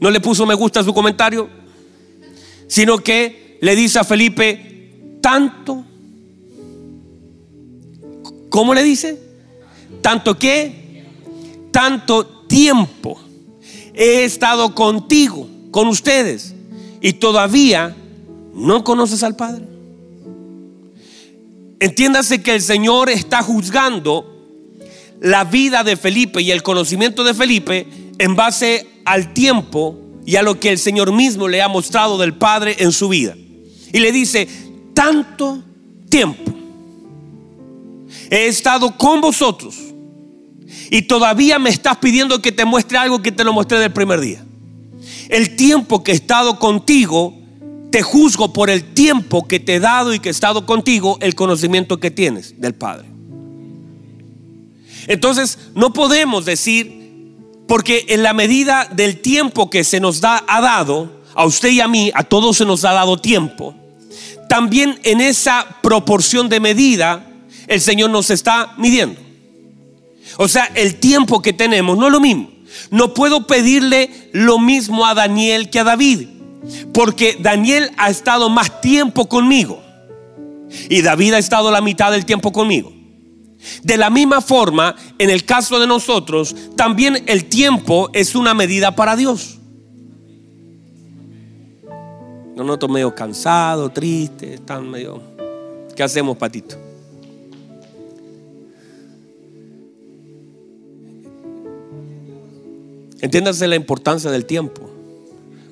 [0.00, 1.48] no le puso me gusta su comentario,
[2.66, 5.84] sino que le dice a Felipe, tanto,
[8.48, 9.18] ¿cómo le dice?
[10.00, 11.04] Tanto que,
[11.70, 13.18] tanto tiempo
[13.94, 16.54] he estado contigo, con ustedes,
[17.00, 17.96] y todavía
[18.54, 19.64] no conoces al Padre.
[21.80, 24.34] Entiéndase que el Señor está juzgando
[25.20, 27.86] la vida de Felipe y el conocimiento de Felipe
[28.18, 32.34] en base al tiempo y a lo que el Señor mismo le ha mostrado del
[32.34, 33.34] Padre en su vida.
[33.90, 34.46] Y le dice,
[34.92, 35.62] tanto
[36.10, 36.52] tiempo
[38.30, 39.76] he estado con vosotros
[40.90, 44.20] y todavía me estás pidiendo que te muestre algo que te lo mostré del primer
[44.20, 44.44] día.
[45.30, 47.34] El tiempo que he estado contigo,
[47.90, 51.34] te juzgo por el tiempo que te he dado y que he estado contigo, el
[51.34, 53.08] conocimiento que tienes del Padre.
[55.06, 56.97] Entonces, no podemos decir
[57.68, 61.80] porque en la medida del tiempo que se nos da, ha dado, a usted y
[61.80, 63.74] a mí, a todos se nos ha dado tiempo,
[64.48, 67.30] también en esa proporción de medida
[67.68, 69.20] el Señor nos está midiendo.
[70.38, 72.50] O sea, el tiempo que tenemos no es lo mismo.
[72.90, 76.26] No puedo pedirle lo mismo a Daniel que a David,
[76.94, 79.82] porque Daniel ha estado más tiempo conmigo
[80.88, 82.97] y David ha estado la mitad del tiempo conmigo.
[83.82, 88.94] De la misma forma, en el caso de nosotros, también el tiempo es una medida
[88.94, 89.58] para Dios.
[92.54, 95.22] No noto medio cansado, triste, están medio...
[95.94, 96.76] ¿Qué hacemos, patito?
[103.20, 104.88] Entiéndase la importancia del tiempo,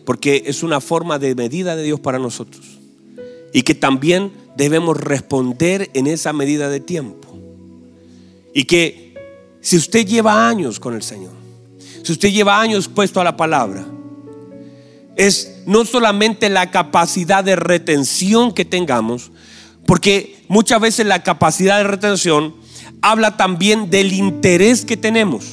[0.04, 2.78] porque es una forma de medida de Dios para nosotros.
[3.52, 7.25] Y que también debemos responder en esa medida de tiempo.
[8.56, 9.12] Y que
[9.60, 11.34] si usted lleva años con el Señor,
[12.02, 13.84] si usted lleva años puesto a la palabra,
[15.14, 19.30] es no solamente la capacidad de retención que tengamos,
[19.84, 22.54] porque muchas veces la capacidad de retención
[23.02, 25.44] habla también del interés que tenemos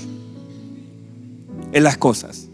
[1.74, 2.48] en las cosas.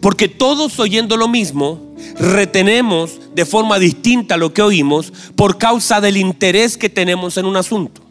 [0.00, 6.16] Porque todos oyendo lo mismo, retenemos de forma distinta lo que oímos por causa del
[6.16, 8.09] interés que tenemos en un asunto.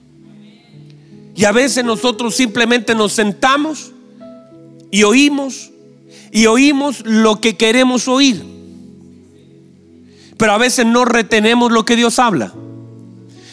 [1.40, 3.94] Y a veces nosotros simplemente nos sentamos
[4.92, 5.72] y oímos
[6.34, 8.44] y oímos lo que queremos oír.
[10.36, 12.52] Pero a veces no retenemos lo que Dios habla,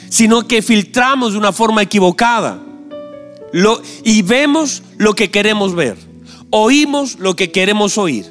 [0.09, 2.61] sino que filtramos de una forma equivocada
[4.03, 5.97] y vemos lo que queremos ver,
[6.51, 8.27] oímos lo que queremos oír,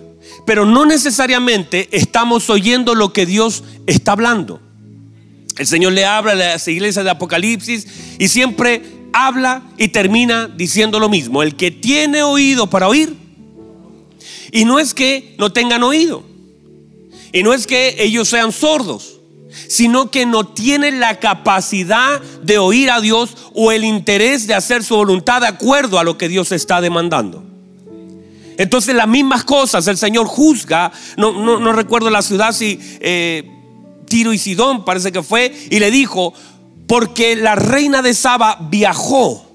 [0.46, 4.60] pero no necesariamente estamos oyendo lo que Dios está hablando.
[5.58, 7.88] El Señor le habla a las iglesias de Apocalipsis
[8.20, 11.42] y siempre habla y termina diciendo lo mismo.
[11.42, 13.16] El que tiene oído para oír,
[14.52, 16.24] y no es que no tengan oído.
[17.32, 19.20] Y no es que ellos sean sordos,
[19.68, 24.84] sino que no tienen la capacidad de oír a Dios o el interés de hacer
[24.84, 27.44] su voluntad de acuerdo a lo que Dios está demandando.
[28.58, 33.44] Entonces las mismas cosas el Señor juzga, no, no, recuerdo la ciudad si eh,
[34.08, 36.34] Tiro y Sidón parece que fue, y le dijo,
[36.88, 39.46] porque la reina de Saba viajó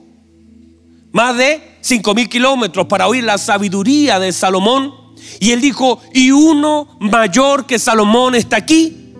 [1.13, 4.95] más de cinco mil kilómetros para oír la sabiduría de Salomón.
[5.39, 9.15] Y él dijo, y uno mayor que Salomón está aquí.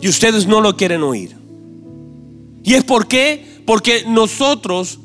[0.00, 1.36] Y ustedes no lo quieren oír.
[2.62, 3.62] ¿Y es por qué?
[3.66, 4.98] Porque nosotros,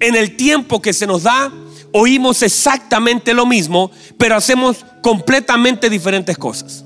[0.00, 1.52] en el tiempo que se nos da,
[1.92, 6.84] oímos exactamente lo mismo, pero hacemos completamente diferentes cosas.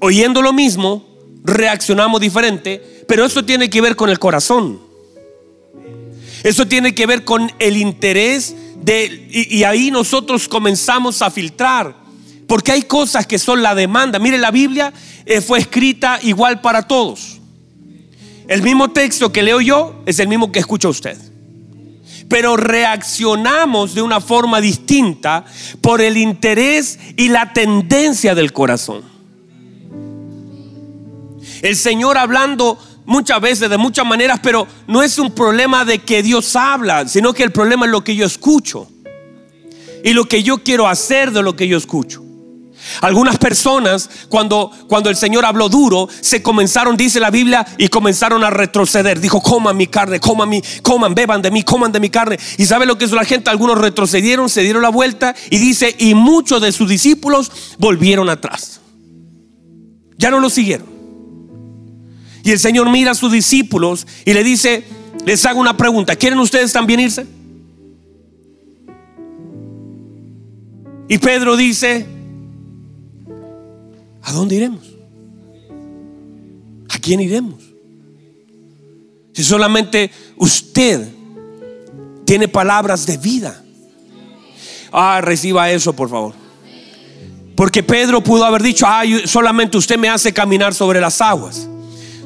[0.00, 1.04] Oyendo lo mismo,
[1.42, 4.80] reaccionamos diferente, pero eso tiene que ver con el corazón.
[6.42, 11.94] Eso tiene que ver con el interés de, y, ahí nosotros comenzamos a filtrar.
[12.46, 14.18] Porque hay cosas que son la demanda.
[14.18, 14.92] Mire, la Biblia
[15.24, 17.38] eh, fue escrita igual para todos.
[18.48, 21.16] El mismo texto que leo yo es el mismo que escucha usted.
[22.28, 25.44] Pero reaccionamos de una forma distinta
[25.80, 29.09] por el interés y la tendencia del corazón.
[31.62, 36.22] El Señor hablando muchas veces, de muchas maneras, pero no es un problema de que
[36.22, 38.88] Dios habla, sino que el problema es lo que yo escucho
[40.04, 42.24] y lo que yo quiero hacer de lo que yo escucho.
[43.02, 48.42] Algunas personas, cuando, cuando el Señor habló duro, se comenzaron, dice la Biblia, y comenzaron
[48.42, 49.20] a retroceder.
[49.20, 52.38] Dijo, coman mi carne, coman mi, coman, beban de mí, coman de mi carne.
[52.58, 53.50] Y sabe lo que hizo la gente?
[53.50, 58.80] Algunos retrocedieron, se dieron la vuelta y dice, y muchos de sus discípulos volvieron atrás.
[60.16, 60.99] Ya no lo siguieron.
[62.42, 64.84] Y el Señor mira a sus discípulos y le dice,
[65.24, 67.26] les hago una pregunta, ¿quieren ustedes también irse?
[71.08, 72.06] Y Pedro dice,
[74.22, 74.84] ¿a dónde iremos?
[76.88, 77.62] ¿A quién iremos?
[79.32, 81.08] Si solamente usted
[82.24, 83.62] tiene palabras de vida.
[84.92, 86.34] Ah, reciba eso, por favor.
[87.56, 91.69] Porque Pedro pudo haber dicho, ah, solamente usted me hace caminar sobre las aguas.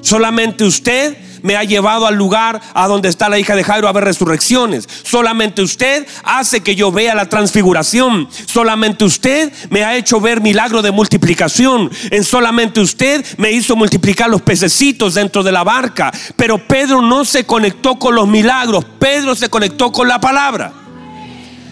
[0.05, 3.93] Solamente usted me ha llevado al lugar a donde está la hija de Jairo a
[3.93, 4.87] ver resurrecciones.
[5.03, 8.29] Solamente usted hace que yo vea la transfiguración.
[8.47, 11.91] Solamente usted me ha hecho ver milagro de multiplicación.
[12.11, 16.13] En solamente usted me hizo multiplicar los pececitos dentro de la barca.
[16.37, 18.85] Pero Pedro no se conectó con los milagros.
[18.99, 20.84] Pedro se conectó con la palabra.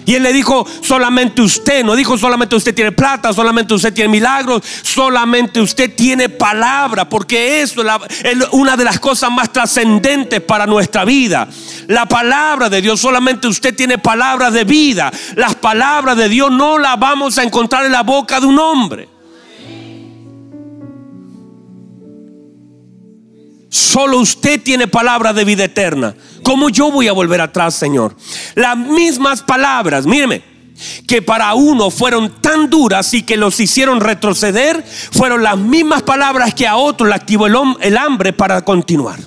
[0.05, 4.11] Y él le dijo, solamente usted, no dijo solamente usted tiene plata, solamente usted tiene
[4.11, 10.67] milagros, solamente usted tiene palabra, porque eso es una de las cosas más trascendentes para
[10.67, 11.49] nuestra vida.
[11.87, 15.13] La palabra de Dios, solamente usted tiene palabras de vida.
[15.37, 19.12] Las palabras de Dios no las vamos a encontrar en la boca de un hombre.
[23.73, 26.15] Solo usted tiene palabra de vida eterna.
[26.43, 28.15] ¿Cómo yo voy a volver atrás, Señor?
[28.55, 30.43] Las mismas palabras, míreme,
[31.09, 36.53] que para uno fueron tan duras y que los hicieron retroceder, fueron las mismas palabras
[36.53, 39.21] que a otro le activó el, hambre para continuar.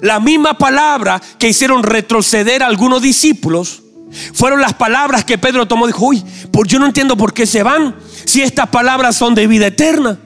[0.00, 3.82] La misma palabra que hicieron retroceder a algunos discípulos
[4.32, 7.44] fueron las palabras que Pedro tomó y dijo, uy, pues yo no entiendo por qué
[7.44, 10.18] se van si estas palabras son de vida eterna.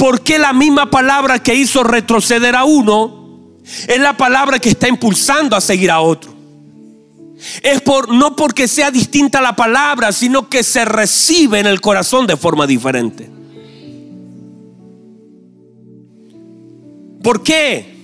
[0.00, 4.88] ¿Por qué la misma palabra que hizo retroceder a uno es la palabra que está
[4.88, 6.32] impulsando a seguir a otro?
[7.62, 12.26] Es por no porque sea distinta la palabra, sino que se recibe en el corazón
[12.26, 13.30] de forma diferente.
[17.22, 17.94] ¿Por qué?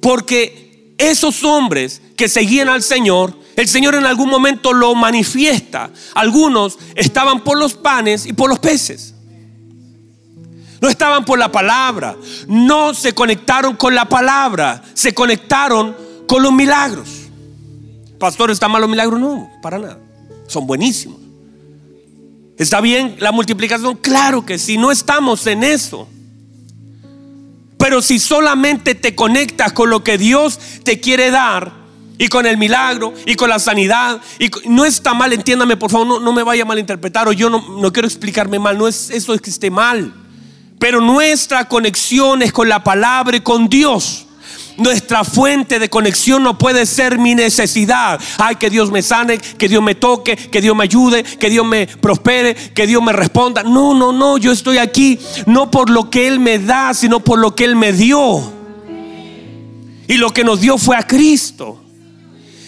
[0.00, 0.67] Porque
[0.98, 5.90] esos hombres que seguían al Señor, el Señor en algún momento lo manifiesta.
[6.14, 9.14] Algunos estaban por los panes y por los peces.
[10.80, 12.16] No estaban por la palabra.
[12.46, 14.82] No se conectaron con la palabra.
[14.94, 17.08] Se conectaron con los milagros.
[18.18, 19.18] Pastor, ¿está mal los milagros?
[19.18, 19.98] No, para nada.
[20.46, 21.18] Son buenísimos.
[22.58, 23.96] ¿Está bien la multiplicación?
[23.96, 24.76] Claro que sí.
[24.76, 26.08] No estamos en eso.
[27.78, 31.72] Pero si solamente te conectas con lo que Dios te quiere dar
[32.18, 36.20] y con el milagro y con la sanidad, y no está mal, entiéndame por favor,
[36.20, 39.32] no, me vaya a malinterpretar o yo no, no quiero explicarme mal, no es eso
[39.32, 40.12] es que esté mal.
[40.78, 44.27] Pero nuestra conexión es con la palabra y con Dios.
[44.78, 48.20] Nuestra fuente de conexión no puede ser mi necesidad.
[48.38, 51.66] Ay, que Dios me sane, que Dios me toque, que Dios me ayude, que Dios
[51.66, 53.64] me prospere, que Dios me responda.
[53.64, 57.40] No, no, no, yo estoy aquí no por lo que Él me da, sino por
[57.40, 58.52] lo que Él me dio.
[60.06, 61.82] Y lo que nos dio fue a Cristo.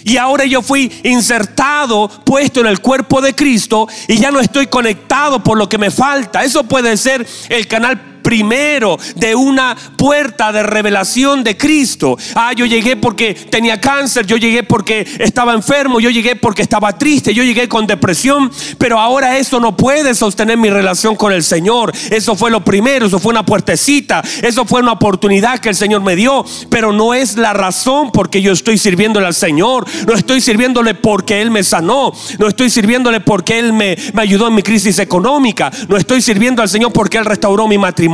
[0.03, 4.67] Y ahora yo fui insertado, puesto en el cuerpo de Cristo y ya no estoy
[4.67, 6.43] conectado por lo que me falta.
[6.43, 12.17] Eso puede ser el canal primero de una puerta de revelación de Cristo.
[12.35, 16.97] Ah, yo llegué porque tenía cáncer, yo llegué porque estaba enfermo, yo llegué porque estaba
[16.97, 21.43] triste, yo llegué con depresión, pero ahora eso no puede sostener mi relación con el
[21.43, 21.93] Señor.
[22.11, 26.03] Eso fue lo primero, eso fue una puertecita, eso fue una oportunidad que el Señor
[26.03, 30.41] me dio, pero no es la razón porque yo estoy sirviéndole al Señor, no estoy
[30.41, 34.63] sirviéndole porque Él me sanó, no estoy sirviéndole porque Él me, me ayudó en mi
[34.63, 38.10] crisis económica, no estoy sirviendo al Señor porque Él restauró mi matrimonio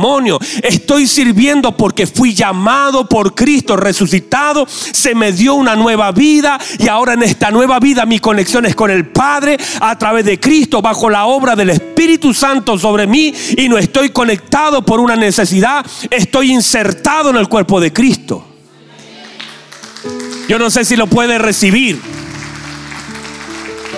[0.61, 4.65] Estoy sirviendo porque fui llamado por Cristo, resucitado.
[4.67, 8.75] Se me dio una nueva vida y ahora en esta nueva vida mi conexión es
[8.75, 13.33] con el Padre a través de Cristo, bajo la obra del Espíritu Santo sobre mí
[13.57, 15.85] y no estoy conectado por una necesidad.
[16.09, 18.45] Estoy insertado en el cuerpo de Cristo.
[20.47, 21.99] Yo no sé si lo puede recibir.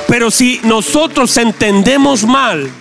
[0.07, 2.71] Pero si nosotros entendemos mal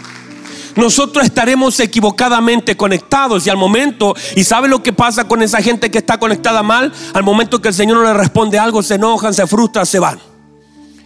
[0.79, 5.91] nosotros estaremos equivocadamente conectados y al momento, y sabe lo que pasa con esa gente
[5.91, 9.35] que está conectada mal, al momento que el Señor no le responde algo, se enojan,
[9.35, 10.21] se frustran, se van.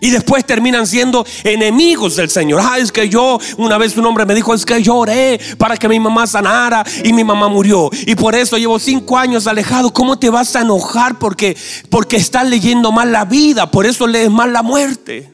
[0.02, 2.60] Y después terminan siendo enemigos del Señor.
[2.62, 5.78] Ah, es que yo, una vez un hombre me dijo, es que yo oré para
[5.78, 7.88] que mi mamá sanara y mi mamá murió.
[8.04, 9.90] Y por eso llevo cinco años alejado.
[9.90, 11.56] ¿Cómo te vas a enojar porque,
[11.88, 13.70] porque estás leyendo mal la vida?
[13.70, 15.31] Por eso lees mal la muerte.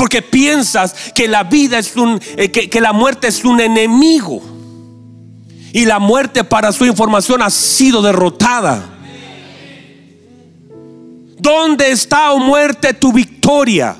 [0.00, 4.40] Porque piensas que la vida es un, eh, que, la muerte es un enemigo.
[5.74, 8.82] Y la muerte, para su información, ha sido derrotada.
[11.36, 13.94] ¿Dónde está, oh muerte, tu victoria?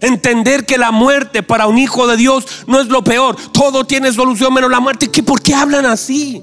[0.00, 3.34] Entender que la muerte para un hijo de Dios no es lo peor.
[3.50, 5.08] Todo tiene solución menos la muerte.
[5.08, 6.40] ¿Qué, ¿Por qué hablan así?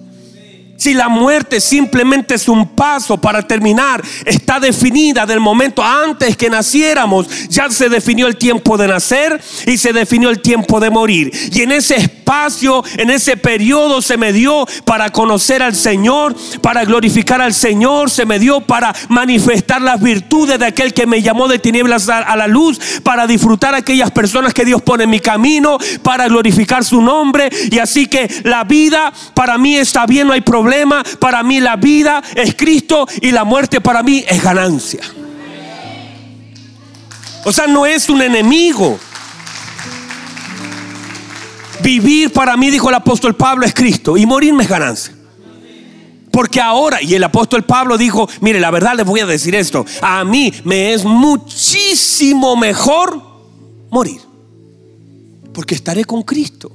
[0.77, 6.49] Si la muerte simplemente es un paso para terminar, está definida del momento antes que
[6.49, 11.31] naciéramos, ya se definió el tiempo de nacer y se definió el tiempo de morir.
[11.53, 16.83] Y en ese espacio, en ese periodo se me dio para conocer al Señor, para
[16.83, 21.47] glorificar al Señor, se me dio para manifestar las virtudes de aquel que me llamó
[21.47, 25.21] de tinieblas a la luz, para disfrutar a aquellas personas que Dios pone en mi
[25.21, 27.49] camino, para glorificar su nombre.
[27.71, 30.64] Y así que la vida para mí está bien, no hay problema
[31.19, 35.01] para mí la vida es Cristo y la muerte para mí es ganancia.
[37.45, 38.97] O sea, no es un enemigo.
[41.81, 45.13] Vivir para mí, dijo el apóstol Pablo, es Cristo y morirme es ganancia.
[46.31, 49.85] Porque ahora, y el apóstol Pablo dijo, mire, la verdad les voy a decir esto,
[50.01, 53.21] a mí me es muchísimo mejor
[53.89, 54.19] morir.
[55.53, 56.71] Porque estaré con Cristo.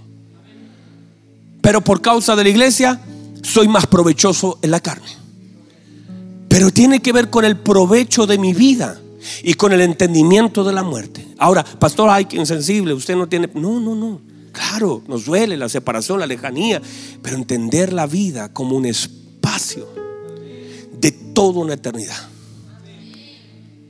[1.61, 3.01] Pero por causa de la iglesia,
[3.43, 5.09] soy más provechoso en la carne.
[6.49, 9.01] Pero tiene que ver con el provecho de mi vida
[9.43, 11.27] y con el entendimiento de la muerte.
[11.39, 13.49] Ahora, pastor, ay, que insensible, usted no tiene...
[13.55, 14.21] No, no, no.
[14.53, 16.83] Claro, nos duele la separación, la lejanía,
[17.23, 19.87] pero entender la vida como un espacio
[20.99, 22.29] de toda una eternidad.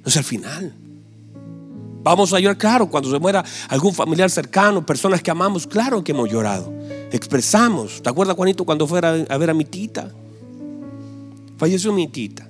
[0.03, 0.75] No es el final.
[2.03, 6.13] Vamos a llorar, claro, cuando se muera algún familiar cercano, personas que amamos, claro que
[6.13, 6.73] hemos llorado.
[7.13, 8.03] Expresamos.
[8.03, 10.13] ¿Te acuerdas, Juanito, cuando fuera a ver a mi tita?
[11.57, 12.49] Falleció mi tita.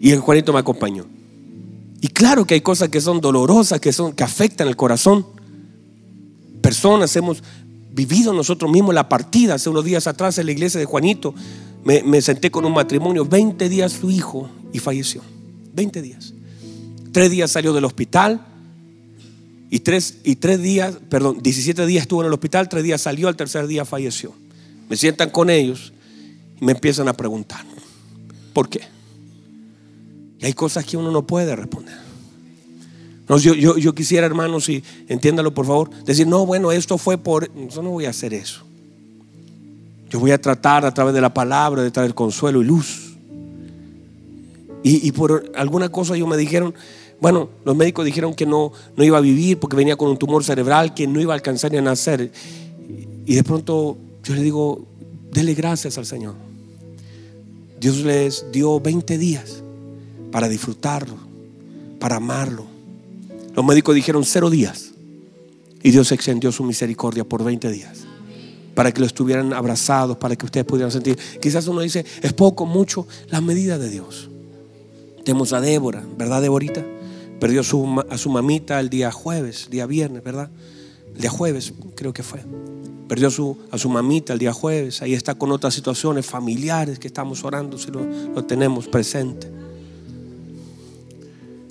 [0.00, 1.06] Y el Juanito me acompañó.
[2.00, 5.24] Y claro que hay cosas que son dolorosas, que, son, que afectan el corazón.
[6.60, 7.42] Personas hemos
[7.92, 9.54] vivido nosotros mismos la partida.
[9.54, 11.34] Hace unos días atrás en la iglesia de Juanito
[11.84, 15.22] me, me senté con un matrimonio, 20 días su hijo y falleció.
[15.74, 16.34] 20 días.
[17.12, 18.51] Tres días salió del hospital
[19.72, 23.26] y tres, y tres días, perdón, 17 días estuvo en el hospital, tres días salió,
[23.26, 24.34] al tercer día falleció.
[24.90, 25.94] Me sientan con ellos
[26.60, 27.64] y me empiezan a preguntar.
[28.52, 28.82] ¿Por qué?
[30.38, 31.94] Y hay cosas que uno no puede responder.
[33.26, 37.16] No, yo, yo, yo quisiera, hermanos, y entiéndalo por favor, decir, no, bueno, esto fue
[37.16, 37.50] por...
[37.70, 38.64] Yo no voy a hacer eso.
[40.10, 43.14] Yo voy a tratar a través de la palabra de traer consuelo y luz.
[44.82, 46.74] Y, y, por alguna cosa ellos me dijeron,
[47.22, 50.42] bueno, los médicos dijeron que no, no iba a vivir porque venía con un tumor
[50.42, 52.32] cerebral, que no iba a alcanzar ni a nacer.
[53.24, 54.84] Y de pronto yo le digo,
[55.30, 56.34] dele gracias al Señor.
[57.78, 59.62] Dios les dio 20 días
[60.32, 61.14] para disfrutarlo,
[62.00, 62.66] para amarlo.
[63.54, 64.90] Los médicos dijeron cero días.
[65.80, 68.00] Y Dios extendió su misericordia por 20 días.
[68.74, 71.16] Para que lo estuvieran abrazados, para que ustedes pudieran sentir.
[71.40, 74.28] Quizás uno dice, es poco, mucho, la medida de Dios.
[75.24, 76.84] Tenemos a Débora, ¿verdad, Deborita?
[77.42, 77.62] Perdió
[78.08, 80.48] a su mamita el día jueves, día viernes, ¿verdad?
[81.12, 82.38] El día jueves, creo que fue.
[83.08, 83.26] Perdió
[83.72, 85.02] a su, mamita el día jueves.
[85.02, 89.50] Ahí está con otras situaciones familiares que estamos orando, si lo, lo tenemos presente.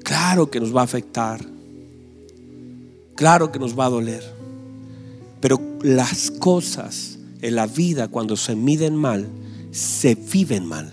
[0.03, 1.39] Claro que nos va a afectar.
[3.15, 4.25] Claro que nos va a doler.
[5.39, 9.25] Pero las cosas en la vida cuando se miden mal,
[9.71, 10.91] se viven mal.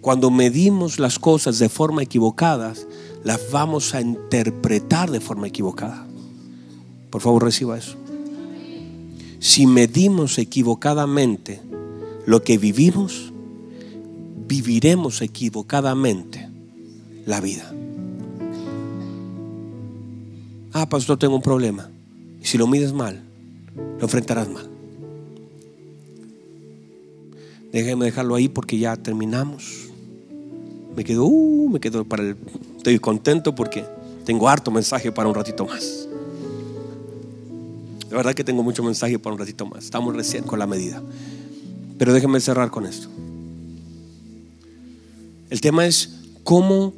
[0.00, 2.74] Cuando medimos las cosas de forma equivocada,
[3.24, 6.06] las vamos a interpretar de forma equivocada.
[7.10, 7.96] Por favor, reciba eso.
[9.40, 11.60] Si medimos equivocadamente
[12.26, 13.32] lo que vivimos,
[14.46, 16.48] viviremos equivocadamente
[17.26, 17.72] la vida.
[20.72, 21.90] Ah, pastor, tengo un problema.
[22.42, 23.22] Si lo mides mal,
[23.76, 24.68] lo enfrentarás mal.
[27.72, 29.88] Déjeme dejarlo ahí porque ya terminamos.
[30.96, 32.36] Me quedo, uh, me quedo para el
[32.84, 33.82] Estoy contento porque
[34.26, 36.06] tengo harto mensaje para un ratito más.
[38.10, 39.84] De verdad que tengo mucho mensaje para un ratito más.
[39.84, 41.02] Estamos recién con la medida.
[41.96, 43.08] Pero déjenme cerrar con esto.
[45.48, 46.10] El tema es
[46.42, 46.92] cómo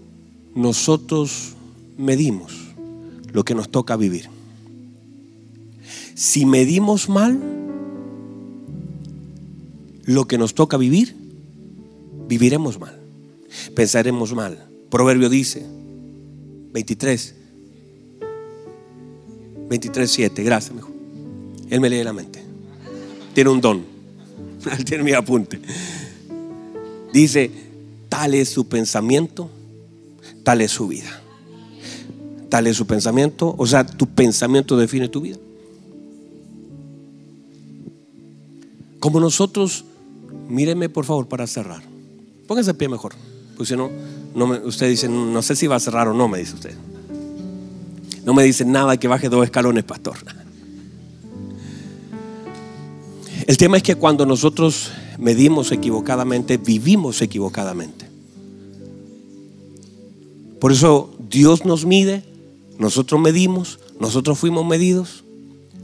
[0.56, 1.54] nosotros
[1.96, 2.52] medimos
[3.32, 4.28] lo que nos toca vivir.
[6.16, 7.40] Si medimos mal
[10.02, 11.14] lo que nos toca vivir,
[12.26, 12.98] viviremos mal,
[13.76, 14.66] pensaremos mal.
[14.90, 15.75] Proverbio dice,
[16.76, 17.34] 23.
[19.70, 20.42] 23, 7.
[20.44, 20.90] Gracias, mijo.
[21.70, 22.42] Él me lee la mente.
[23.32, 23.82] Tiene un don.
[24.78, 25.58] Él tiene mi apunte.
[27.14, 27.50] Dice,
[28.10, 29.48] tal es su pensamiento,
[30.44, 31.22] tal es su vida.
[32.50, 33.54] Tal es su pensamiento.
[33.56, 35.38] O sea, tu pensamiento define tu vida.
[39.00, 39.86] Como nosotros,
[40.50, 41.82] míreme por favor para cerrar.
[42.46, 43.14] Póngase pie mejor.
[43.56, 43.90] Pues si no,
[44.44, 46.74] usted dice, no sé si va a cerrar o no, me dice usted.
[48.24, 50.16] No me dice nada que baje dos escalones, pastor.
[53.46, 58.06] El tema es que cuando nosotros medimos equivocadamente, vivimos equivocadamente.
[60.60, 62.24] Por eso Dios nos mide,
[62.78, 65.24] nosotros medimos, nosotros fuimos medidos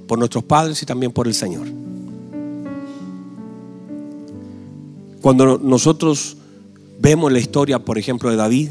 [0.09, 1.68] por nuestros padres y también por el Señor.
[5.20, 6.36] Cuando nosotros
[7.03, 8.70] Vemos la historia, por ejemplo, de David.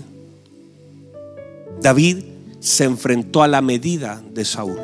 [1.81, 2.19] David
[2.61, 4.79] se enfrentó a la medida de Saúl.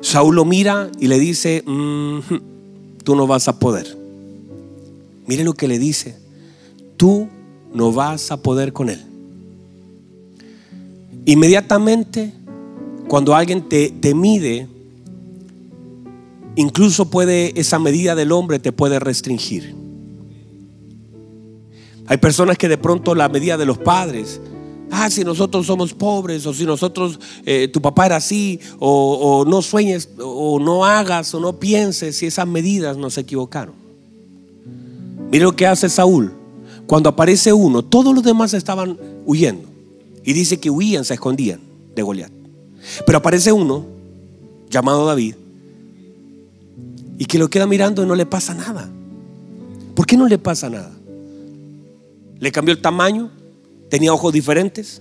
[0.00, 1.62] Saúl lo mira y le dice,
[3.04, 3.96] tú no vas a poder.
[5.28, 6.16] Mire lo que le dice,
[6.96, 7.28] tú
[7.72, 9.00] no vas a poder con él.
[11.24, 12.32] Inmediatamente,
[13.06, 14.66] cuando alguien te, te mide,
[16.56, 19.81] incluso puede, esa medida del hombre te puede restringir.
[22.06, 24.40] Hay personas que de pronto la medida de los padres,
[24.90, 29.62] ah, si nosotros somos pobres, o si nosotros, eh, tu papá era así, o, no
[29.62, 33.74] sueñes, o no hagas, o no pienses, si esas medidas nos equivocaron.
[35.30, 36.34] Mire lo que hace Saúl.
[36.86, 39.68] Cuando aparece uno, todos los demás estaban huyendo.
[40.24, 41.60] Y dice que huían, se escondían
[41.94, 42.30] de Goliat.
[43.06, 43.86] Pero aparece uno,
[44.68, 45.36] llamado David,
[47.18, 48.90] y que lo queda mirando y no le pasa nada.
[49.94, 50.92] ¿Por qué no le pasa nada?
[52.42, 53.30] ¿Le cambió el tamaño?
[53.88, 55.00] ¿Tenía ojos diferentes?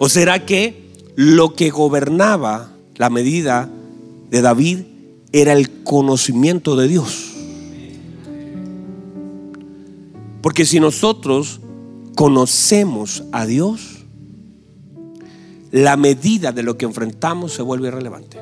[0.00, 3.70] ¿O será que lo que gobernaba la medida
[4.28, 4.80] de David
[5.32, 7.32] era el conocimiento de Dios?
[10.42, 11.60] Porque si nosotros
[12.16, 14.04] conocemos a Dios,
[15.70, 18.36] la medida de lo que enfrentamos se vuelve irrelevante.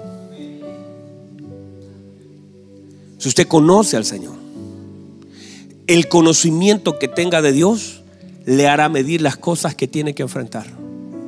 [3.18, 4.34] Si usted conoce al Señor,
[5.86, 8.01] el conocimiento que tenga de Dios
[8.44, 10.66] le hará medir las cosas que tiene que enfrentar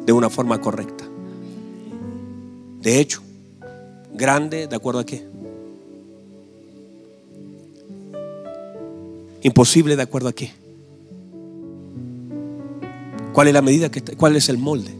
[0.06, 1.04] de una forma correcta.
[2.80, 3.22] De hecho,
[4.12, 5.24] grande, ¿de acuerdo a qué?
[9.42, 10.52] Imposible, ¿de acuerdo a qué?
[13.32, 13.90] ¿Cuál es la medida?
[13.90, 14.90] Que ¿Cuál es el molde?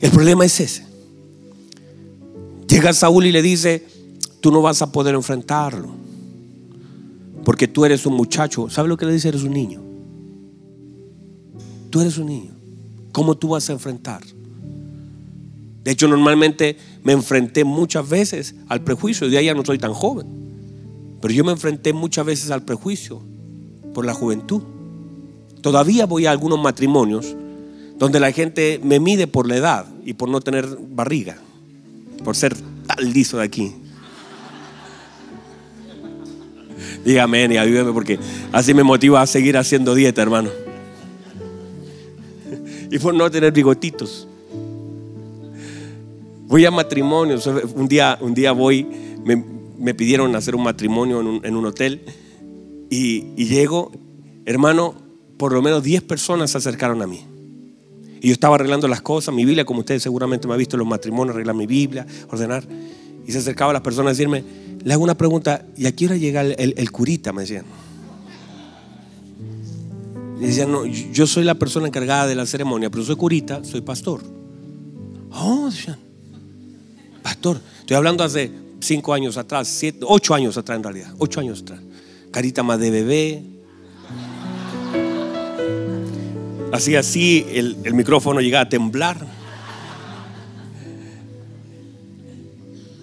[0.00, 0.86] El problema es ese.
[2.66, 3.86] Llega Saúl y le dice,
[4.40, 5.99] tú no vas a poder enfrentarlo.
[7.44, 8.68] Porque tú eres un muchacho.
[8.68, 9.28] ¿Sabe lo que le dice?
[9.28, 9.80] Eres un niño.
[11.90, 12.52] Tú eres un niño.
[13.12, 14.22] ¿Cómo tú vas a enfrentar?
[15.84, 19.28] De hecho, normalmente me enfrenté muchas veces al prejuicio.
[19.28, 20.26] De ahí ya no soy tan joven.
[21.20, 23.20] Pero yo me enfrenté muchas veces al prejuicio
[23.94, 24.62] por la juventud.
[25.60, 27.34] Todavía voy a algunos matrimonios
[27.98, 31.36] donde la gente me mide por la edad y por no tener barriga,
[32.24, 33.74] por ser tal liso de aquí.
[37.04, 38.18] Dígame y ayúdeme porque
[38.52, 40.50] así me motiva a seguir haciendo dieta, hermano.
[42.90, 44.26] Y por no tener bigotitos.
[46.46, 47.46] Voy a matrimonios.
[47.46, 48.86] Un día, un día voy,
[49.78, 52.02] me, pidieron hacer un matrimonio en un, hotel
[52.90, 53.92] y, y, llego,
[54.44, 54.94] hermano,
[55.38, 57.20] por lo menos 10 personas se acercaron a mí.
[58.20, 60.80] Y yo estaba arreglando las cosas, mi Biblia, como ustedes seguramente me han visto en
[60.80, 62.64] los matrimonios, arreglar mi Biblia, ordenar.
[63.26, 64.44] Y se acercaban las personas a decirme,
[64.82, 67.32] le hago una pregunta, ¿y a qué hora llega el, curita?
[67.32, 67.64] Me decían.
[70.38, 73.82] Y decían, no, yo soy la persona encargada de la ceremonia, pero soy curita, soy
[73.82, 74.22] pastor.
[75.32, 75.98] Oh, decían,
[77.22, 77.60] pastor.
[77.80, 78.50] Estoy hablando hace
[78.80, 81.80] cinco años atrás, ocho años atrás en realidad, ocho años atrás.
[82.30, 83.42] Carita más de bebé.
[86.72, 89.39] Así, así, el, el micrófono llegaba a temblar.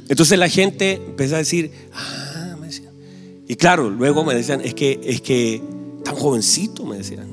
[0.09, 2.93] Entonces la gente empezó a decir, ah, me decían.
[3.47, 5.61] Y claro, luego me decían, es que, es que
[6.03, 7.27] tan jovencito, me decían.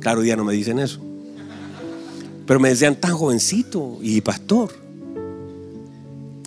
[0.00, 1.00] Claro, ya no me dicen eso.
[2.46, 4.70] Pero me decían, tan jovencito y pastor.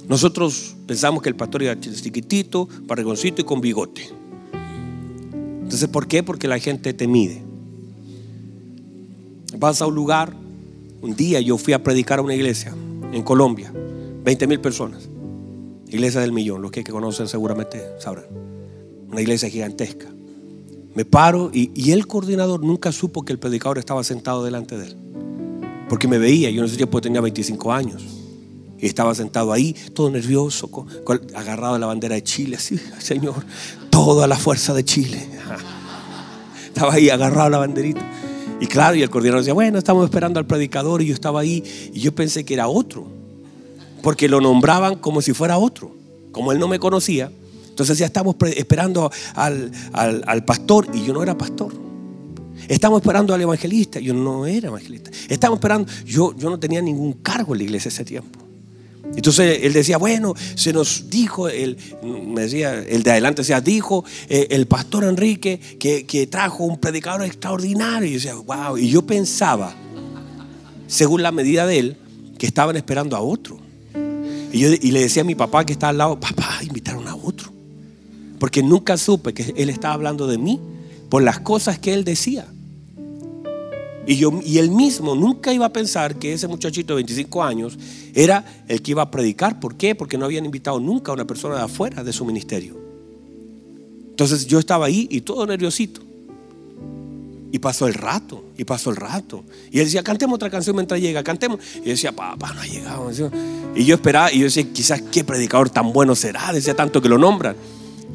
[0.07, 4.10] Nosotros pensamos que el pastor era chiquitito, barrigoncito y con bigote.
[5.62, 6.24] Entonces, ¿por qué?
[6.24, 7.43] Porque la gente te mide.
[9.57, 10.34] Vas a un lugar,
[11.01, 12.74] un día yo fui a predicar a una iglesia
[13.12, 13.72] en Colombia,
[14.24, 15.10] 20 mil personas.
[15.89, 18.25] Iglesia del Millón, los que, conocen seguramente sabrán.
[19.09, 20.07] Una iglesia gigantesca.
[20.93, 24.95] Me paro y, el coordinador nunca supo que el predicador estaba sentado delante de él.
[25.87, 28.03] Porque me veía, yo no sé si tenía 25 años.
[28.77, 30.69] Y estaba sentado ahí, todo nervioso,
[31.35, 33.43] agarrado a la bandera de Chile, así, Señor,
[33.89, 35.27] toda la fuerza de Chile.
[36.67, 38.01] Estaba ahí agarrado a la banderita.
[38.61, 41.61] Y claro, y el coordinador decía, bueno, estamos esperando al predicador y yo estaba ahí
[41.93, 43.18] y yo pensé que era otro
[44.02, 45.95] porque lo nombraban como si fuera otro.
[46.32, 47.32] Como él no me conocía,
[47.80, 51.74] entonces ya estamos esperando al, pastor y yo no era pastor.
[52.68, 55.10] Estamos esperando al evangelista, yo no era evangelista.
[55.30, 58.38] Estamos esperando, yo, yo no tenía ningún cargo en la iglesia ese tiempo.
[59.16, 64.04] Entonces él decía, bueno, se nos dijo, el, me decía, el de adelante decía, dijo
[64.28, 68.08] eh, el pastor Enrique que, que, trajo un predicador extraordinario.
[68.08, 69.74] Y yo decía, wow, y yo pensaba,
[70.88, 71.97] según la medida de él,
[72.38, 73.68] que estaban esperando a otro.
[74.52, 77.52] Y, yo, le decía a mi papá que está al lado, papá, invitaron a otro.
[78.39, 80.60] Porque nunca supe que él estaba hablando de mí
[81.10, 82.47] por las cosas que él decía.
[84.08, 87.78] Y, yo, y él mismo nunca iba a pensar que ese muchachito de 25 años
[88.16, 89.60] era el que iba a predicar.
[89.60, 89.93] ¿Por qué?
[89.93, 92.80] Porque no habían invitado nunca a una persona de afuera de su ministerio.
[94.10, 96.09] Entonces yo estaba ahí y todo nerviosito.
[97.52, 99.43] Y pasó el rato, y pasó el rato.
[99.72, 101.60] Y él decía, cantemos otra canción mientras llega, cantemos.
[101.78, 103.12] Y yo decía, papá, no ha llegado.
[103.76, 107.10] Y yo esperaba, y yo decía, quizás qué predicador tan bueno será, decía tanto que
[107.10, 107.56] lo nombran.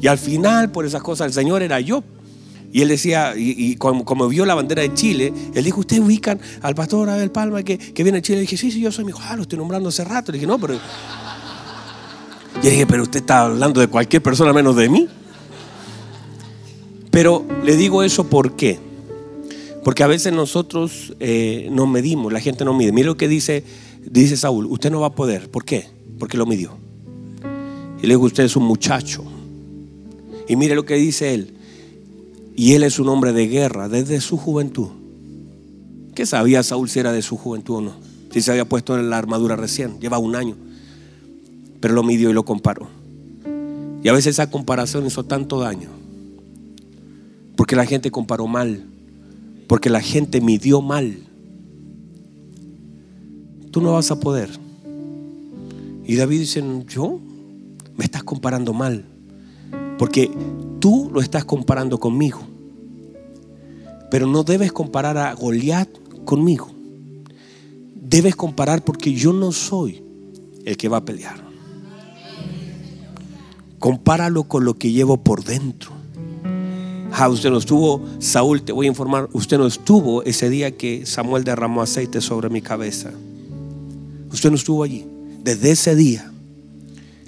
[0.01, 2.03] Y al final, por esas cosas, el Señor era yo.
[2.71, 6.75] Y él decía, y, como, vio la bandera de Chile, él dijo, ¿ustedes ubican al
[6.75, 8.39] pastor Abel Palma que, que viene de Chile?
[8.39, 10.31] Y dije, sí, sí, yo soy mi hijo, ah, lo estoy nombrando hace rato.
[10.31, 10.77] Le dije, no, pero...
[12.61, 15.07] Y dije, pero usted está hablando de cualquier persona menos de mí.
[17.11, 18.77] Pero le digo eso ¿por qué?
[19.85, 22.91] Porque a veces nosotros eh, nos medimos, la gente no mide.
[22.91, 23.63] Mire lo que dice,
[24.03, 25.51] dice Saúl, usted no va a poder.
[25.51, 25.85] ¿Por qué?
[26.17, 26.71] Porque lo midió.
[28.01, 29.23] Y le dijo, usted es un muchacho.
[30.49, 31.53] Y mire lo que dice él.
[32.55, 34.87] Y él es un hombre de guerra desde su juventud.
[36.15, 37.93] ¿Qué sabía Saúl si era de su juventud o no?
[38.31, 40.55] Si se había puesto en la armadura recién, lleva un año.
[41.79, 42.87] Pero lo midió y lo comparó.
[44.01, 45.89] Y a veces esa comparación hizo tanto daño.
[47.55, 48.94] Porque la gente comparó mal
[49.67, 51.17] porque la gente midió mal.
[53.71, 54.49] Tú no vas a poder.
[56.05, 57.19] Y David dice, yo
[57.97, 59.05] me estás comparando mal.
[59.97, 60.31] Porque
[60.79, 62.41] tú lo estás comparando conmigo.
[64.11, 65.89] Pero no debes comparar a Goliat
[66.25, 66.69] conmigo.
[67.95, 70.03] Debes comparar porque yo no soy
[70.63, 71.43] el que va a pelear.
[73.79, 75.94] Compáralo con lo que llevo por dentro.
[77.17, 81.05] Ah, usted no estuvo, Saúl, te voy a informar, usted no estuvo ese día que
[81.05, 83.09] Samuel derramó aceite sobre mi cabeza.
[84.33, 85.07] Usted no estuvo allí.
[85.41, 86.29] Desde ese día,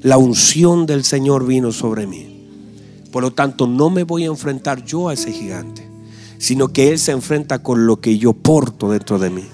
[0.02, 2.50] la unción del Señor vino sobre mí.
[3.14, 5.88] Por lo tanto, no me voy a enfrentar yo a ese gigante,
[6.38, 9.46] sino que Él se enfrenta con lo que yo porto dentro de mí.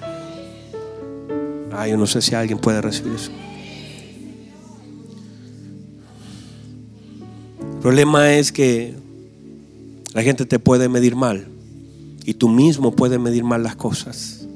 [1.71, 3.29] Ah, yo no sé si alguien puede recibir eso.
[7.61, 9.03] El problema es que
[10.14, 11.47] la gente te puede medir mal
[12.26, 14.47] y tú mismo puedes medir mal las cosas.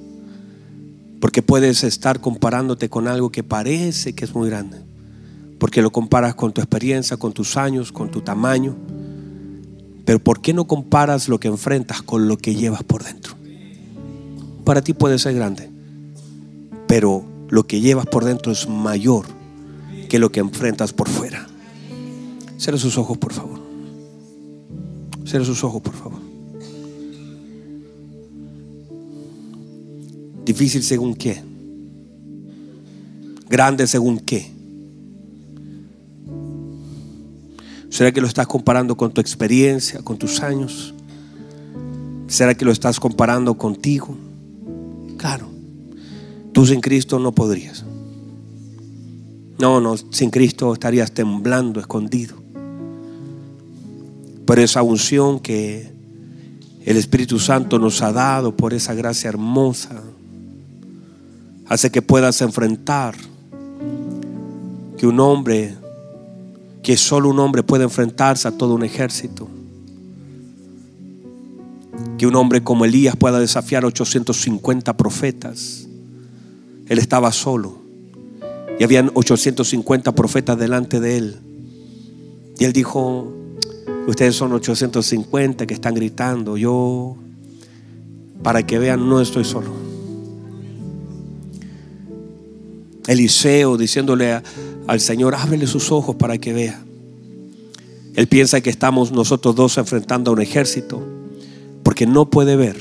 [1.19, 4.77] Porque puedes estar comparándote con algo que parece que es muy grande.
[5.57, 8.75] Porque lo comparas con tu experiencia, con tus años, con tu tamaño.
[10.05, 13.33] Pero ¿por qué no comparas lo que enfrentas con lo que llevas por dentro?
[14.63, 15.69] Para ti puede ser grande,
[16.87, 19.25] pero lo que llevas por dentro es mayor
[20.07, 21.47] que lo que enfrentas por fuera.
[22.57, 23.56] Cierra sus ojos, por favor.
[25.27, 26.21] Cierra sus ojos, por favor.
[30.45, 31.43] Difícil según qué.
[33.49, 34.49] Grande según qué.
[37.89, 40.93] ¿Será que lo estás comparando con tu experiencia, con tus años?
[42.27, 44.15] ¿Será que lo estás comparando contigo?
[45.17, 45.49] Claro.
[46.53, 47.83] Tú sin Cristo no podrías.
[49.59, 52.46] No, no, sin Cristo estarías temblando, escondido.
[54.47, 55.91] Pero esa unción que
[56.85, 60.01] el Espíritu Santo nos ha dado por esa gracia hermosa,
[61.67, 63.13] hace que puedas enfrentar
[64.97, 65.75] que un hombre,
[66.81, 69.49] que solo un hombre puede enfrentarse a todo un ejército.
[72.17, 75.89] Que un hombre como Elías pueda desafiar 850 profetas.
[76.87, 77.79] Él estaba solo.
[78.79, 81.35] Y habían 850 profetas delante de él.
[82.57, 83.36] Y él dijo,
[84.07, 86.55] Ustedes son 850 que están gritando.
[86.55, 87.17] Yo,
[88.41, 89.71] para que vean, no estoy solo.
[93.05, 94.41] Eliseo diciéndole
[94.87, 96.81] al Señor, ábrele sus ojos para que vea.
[98.15, 101.05] Él piensa que estamos nosotros dos enfrentando a un ejército,
[101.83, 102.77] porque no puede ver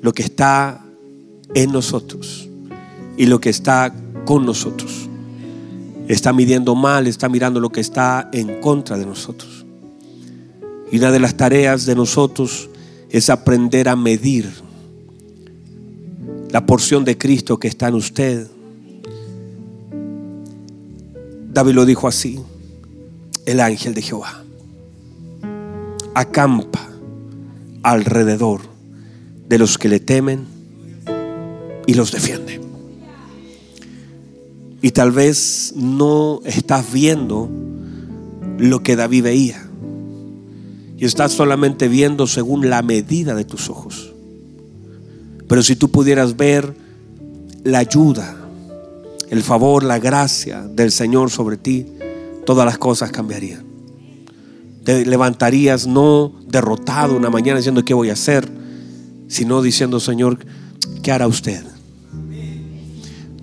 [0.00, 0.84] lo que está
[1.54, 2.48] en nosotros
[3.16, 3.94] y lo que está
[4.24, 5.05] con nosotros
[6.08, 9.64] está midiendo mal, está mirando lo que está en contra de nosotros.
[10.90, 12.68] Y una de las tareas de nosotros
[13.10, 14.50] es aprender a medir
[16.50, 18.46] la porción de Cristo que está en usted.
[21.52, 22.40] David lo dijo así,
[23.46, 24.42] el ángel de Jehová
[26.14, 26.88] acampa
[27.82, 28.62] alrededor
[29.48, 30.46] de los que le temen
[31.86, 32.45] y los defiende.
[34.82, 37.48] Y tal vez no estás viendo
[38.58, 39.62] lo que David veía.
[40.98, 44.12] Y estás solamente viendo según la medida de tus ojos.
[45.48, 46.74] Pero si tú pudieras ver
[47.64, 48.36] la ayuda,
[49.30, 51.86] el favor, la gracia del Señor sobre ti,
[52.44, 53.64] todas las cosas cambiarían.
[54.84, 58.48] Te levantarías no derrotado una mañana diciendo qué voy a hacer,
[59.28, 60.38] sino diciendo, Señor,
[61.02, 61.64] ¿qué hará usted?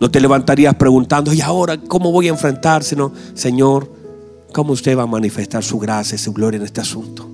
[0.03, 2.83] No te levantarías preguntando, ¿y ahora cómo voy a enfrentar?
[2.83, 3.89] Sino, Señor,
[4.51, 7.29] ¿cómo usted va a manifestar su gracia y su gloria en este asunto?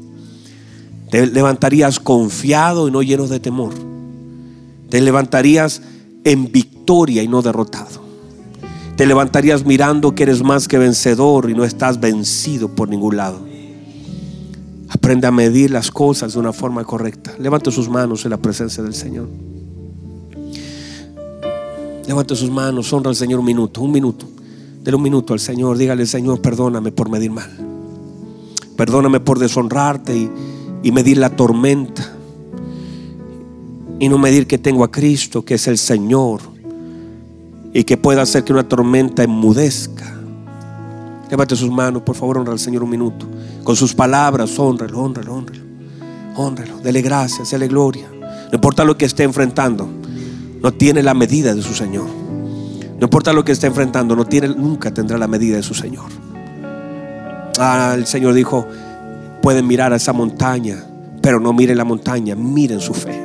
[1.09, 3.73] Te levantarías confiado y no lleno de temor.
[4.87, 5.81] Te levantarías
[6.23, 8.03] en victoria y no derrotado.
[8.95, 13.39] Te levantarías mirando que eres más que vencedor y no estás vencido por ningún lado.
[14.89, 17.33] Aprende a medir las cosas de una forma correcta.
[17.39, 19.27] Levante sus manos en la presencia del Señor.
[22.09, 24.25] Levante sus manos, honra al Señor un minuto, un minuto.
[24.81, 25.77] Dele un minuto al Señor.
[25.77, 27.51] Dígale, Señor, perdóname por medir mal.
[28.75, 30.31] Perdóname por deshonrarte y,
[30.81, 32.11] y medir la tormenta.
[33.99, 36.41] Y no medir que tengo a Cristo, que es el Señor.
[37.75, 40.11] Y que pueda hacer que una tormenta enmudezca.
[41.29, 43.27] Levante sus manos, por favor, honra al Señor un minuto.
[43.63, 45.63] Con sus palabras, honralo, honralo, honralo.
[46.37, 48.09] Honralo, dele gracias, dele gloria.
[48.11, 49.98] No importa lo que esté enfrentando
[50.61, 52.07] no tiene la medida de su Señor.
[52.99, 56.05] No importa lo que esté enfrentando, no tiene, nunca tendrá la medida de su Señor.
[57.57, 58.67] Ah, el Señor dijo,
[59.41, 60.83] pueden mirar a esa montaña,
[61.21, 63.17] pero no miren la montaña, miren su fe.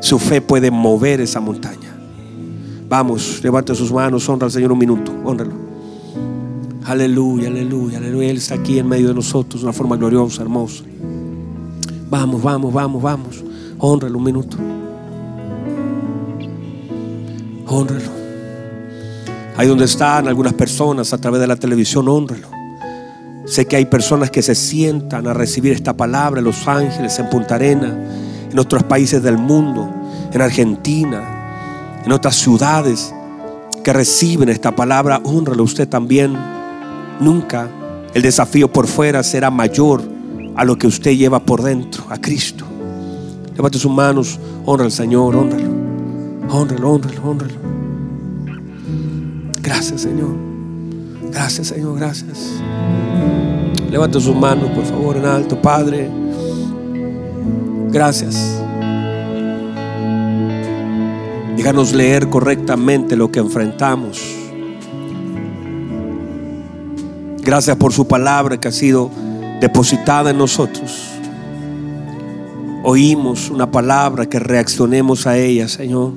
[0.00, 1.94] Su fe puede mover esa montaña.
[2.88, 5.54] Vamos, levante sus manos, honra al Señor un minuto, honralo.
[6.84, 8.30] Aleluya, aleluya, aleluya.
[8.30, 10.84] Él está aquí en medio de nosotros de una forma gloriosa, hermosa.
[12.10, 13.44] Vamos, vamos, vamos, vamos.
[13.78, 14.56] Honralo un minuto.
[17.74, 18.12] Honralo.
[19.56, 22.48] Ahí donde están algunas personas a través de la televisión, honralo.
[23.46, 27.28] Sé que hay personas que se sientan a recibir esta palabra en Los Ángeles, en
[27.28, 27.92] Punta Arena,
[28.50, 29.92] en otros países del mundo,
[30.32, 33.12] en Argentina, en otras ciudades
[33.82, 35.20] que reciben esta palabra.
[35.24, 36.36] Honralo usted también.
[37.18, 37.68] Nunca
[38.14, 40.00] el desafío por fuera será mayor
[40.54, 42.64] a lo que usted lleva por dentro, a Cristo.
[43.56, 45.73] Levante sus manos, honra al Señor, honralo.
[46.50, 47.54] Honralo, honralo, honralo.
[49.62, 50.34] Gracias, Señor.
[51.30, 52.62] Gracias, Señor, gracias.
[53.90, 56.10] Levante sus manos, por favor, en alto, Padre.
[57.90, 58.60] Gracias.
[61.56, 64.20] Déjanos leer correctamente lo que enfrentamos.
[67.42, 69.10] Gracias por su palabra que ha sido
[69.60, 71.10] depositada en nosotros.
[72.82, 76.12] Oímos una palabra que reaccionemos a ella, Señor.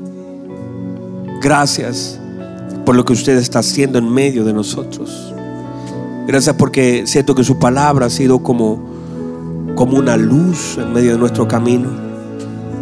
[1.41, 2.19] Gracias
[2.85, 5.33] por lo que usted está haciendo en medio de nosotros.
[6.27, 11.17] Gracias porque siento que su palabra ha sido como, como una luz en medio de
[11.17, 11.89] nuestro camino.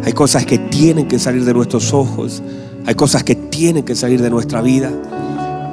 [0.04, 2.42] Hay cosas que tienen que salir de nuestros ojos.
[2.86, 4.90] Hay cosas que tienen que salir de nuestra vida.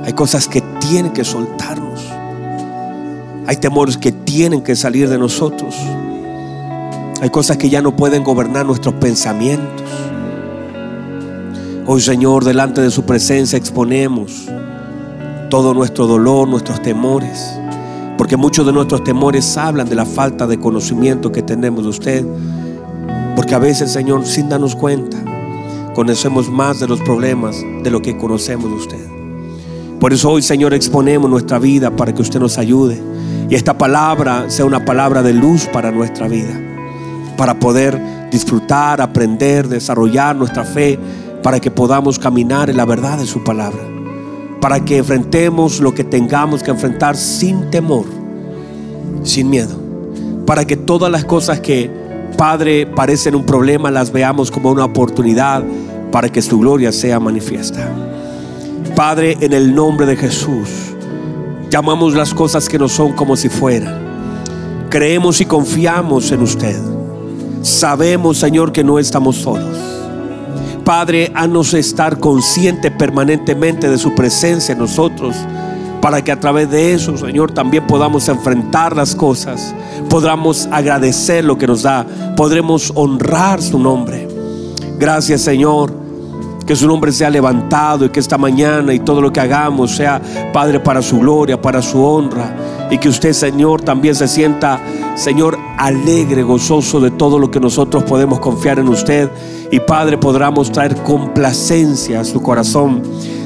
[0.03, 2.01] Hay cosas que tienen que soltarnos.
[3.47, 5.75] Hay temores que tienen que salir de nosotros.
[7.21, 9.82] Hay cosas que ya no pueden gobernar nuestros pensamientos.
[11.85, 14.47] Hoy Señor, delante de su presencia exponemos
[15.49, 17.59] todo nuestro dolor, nuestros temores.
[18.17, 22.25] Porque muchos de nuestros temores hablan de la falta de conocimiento que tenemos de usted.
[23.35, 25.17] Porque a veces, Señor, sin darnos cuenta,
[25.93, 29.07] conocemos más de los problemas de lo que conocemos de usted.
[29.99, 33.01] Por eso hoy, Señor, exponemos nuestra vida para que usted nos ayude.
[33.49, 36.57] Y esta palabra sea una palabra de luz para nuestra vida.
[37.35, 40.97] Para poder disfrutar, aprender, desarrollar nuestra fe.
[41.43, 43.81] Para que podamos caminar en la verdad de su palabra.
[44.59, 48.05] Para que enfrentemos lo que tengamos que enfrentar sin temor,
[49.23, 49.75] sin miedo.
[50.45, 51.91] Para que todas las cosas que,
[52.37, 55.63] Padre, parecen un problema, las veamos como una oportunidad
[56.11, 57.89] para que su gloria sea manifiesta.
[58.95, 60.69] Padre, en el nombre de Jesús,
[61.69, 64.87] llamamos las cosas que no son como si fueran.
[64.89, 66.79] Creemos y confiamos en usted.
[67.63, 70.02] Sabemos, Señor, que no estamos solos.
[70.83, 75.35] Padre, haznos estar consciente permanentemente de su presencia en nosotros,
[76.01, 79.73] para que a través de eso, Señor, también podamos enfrentar las cosas,
[80.09, 82.05] podamos agradecer lo que nos da,
[82.35, 84.27] podremos honrar su nombre.
[84.99, 86.03] Gracias, Señor.
[86.65, 90.21] Que su nombre sea levantado y que esta mañana y todo lo que hagamos sea,
[90.53, 92.55] Padre, para su gloria, para su honra.
[92.89, 94.79] Y que usted, Señor, también se sienta,
[95.15, 99.29] Señor, alegre, gozoso de todo lo que nosotros podemos confiar en usted.
[99.71, 103.01] Y Padre, podamos traer complacencia a su corazón.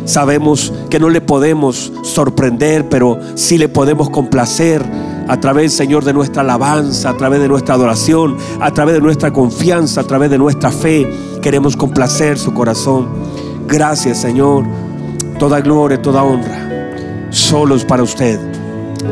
[0.05, 4.83] Sabemos que no le podemos sorprender, pero sí le podemos complacer
[5.27, 9.33] a través, Señor, de nuestra alabanza, a través de nuestra adoración, a través de nuestra
[9.33, 11.09] confianza, a través de nuestra fe.
[11.41, 13.07] Queremos complacer su corazón.
[13.67, 14.65] Gracias, Señor.
[15.37, 17.29] Toda gloria, toda honra.
[17.29, 18.39] Solos para usted.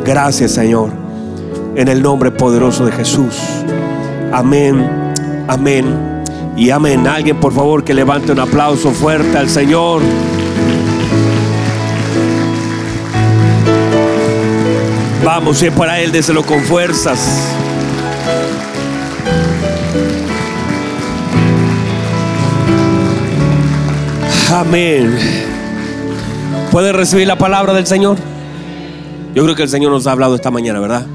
[0.05, 1.04] Gracias, Señor.
[1.75, 3.35] En el nombre poderoso de Jesús.
[4.31, 5.13] Amén,
[5.47, 6.23] amén
[6.55, 7.05] y amén.
[7.05, 10.01] Alguien, por favor, que levante un aplauso fuerte al Señor.
[15.25, 17.53] Vamos, y para Él, déselo con fuerzas.
[24.53, 25.17] Amén.
[26.71, 28.17] ¿Puede recibir la palabra del Señor?
[29.33, 31.05] Yo creo que el Señor nos ha hablado esta mañana, ¿verdad?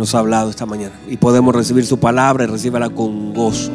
[0.00, 0.94] Nos ha hablado esta mañana.
[1.10, 3.70] Y podemos recibir su palabra y recibirla con gozo.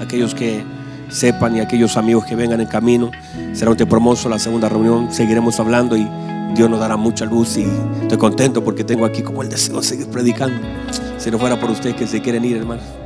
[0.00, 0.64] Aquellos que
[1.10, 3.10] sepan y aquellos amigos que vengan en camino.
[3.52, 5.12] Será un tiempo hermoso la segunda reunión.
[5.12, 6.08] Seguiremos hablando y
[6.54, 7.66] Dios nos dará mucha luz y
[8.00, 10.56] estoy contento porque tengo aquí como el deseo de seguir predicando.
[11.18, 12.99] Si no fuera por ustedes que se quieren ir, hermano.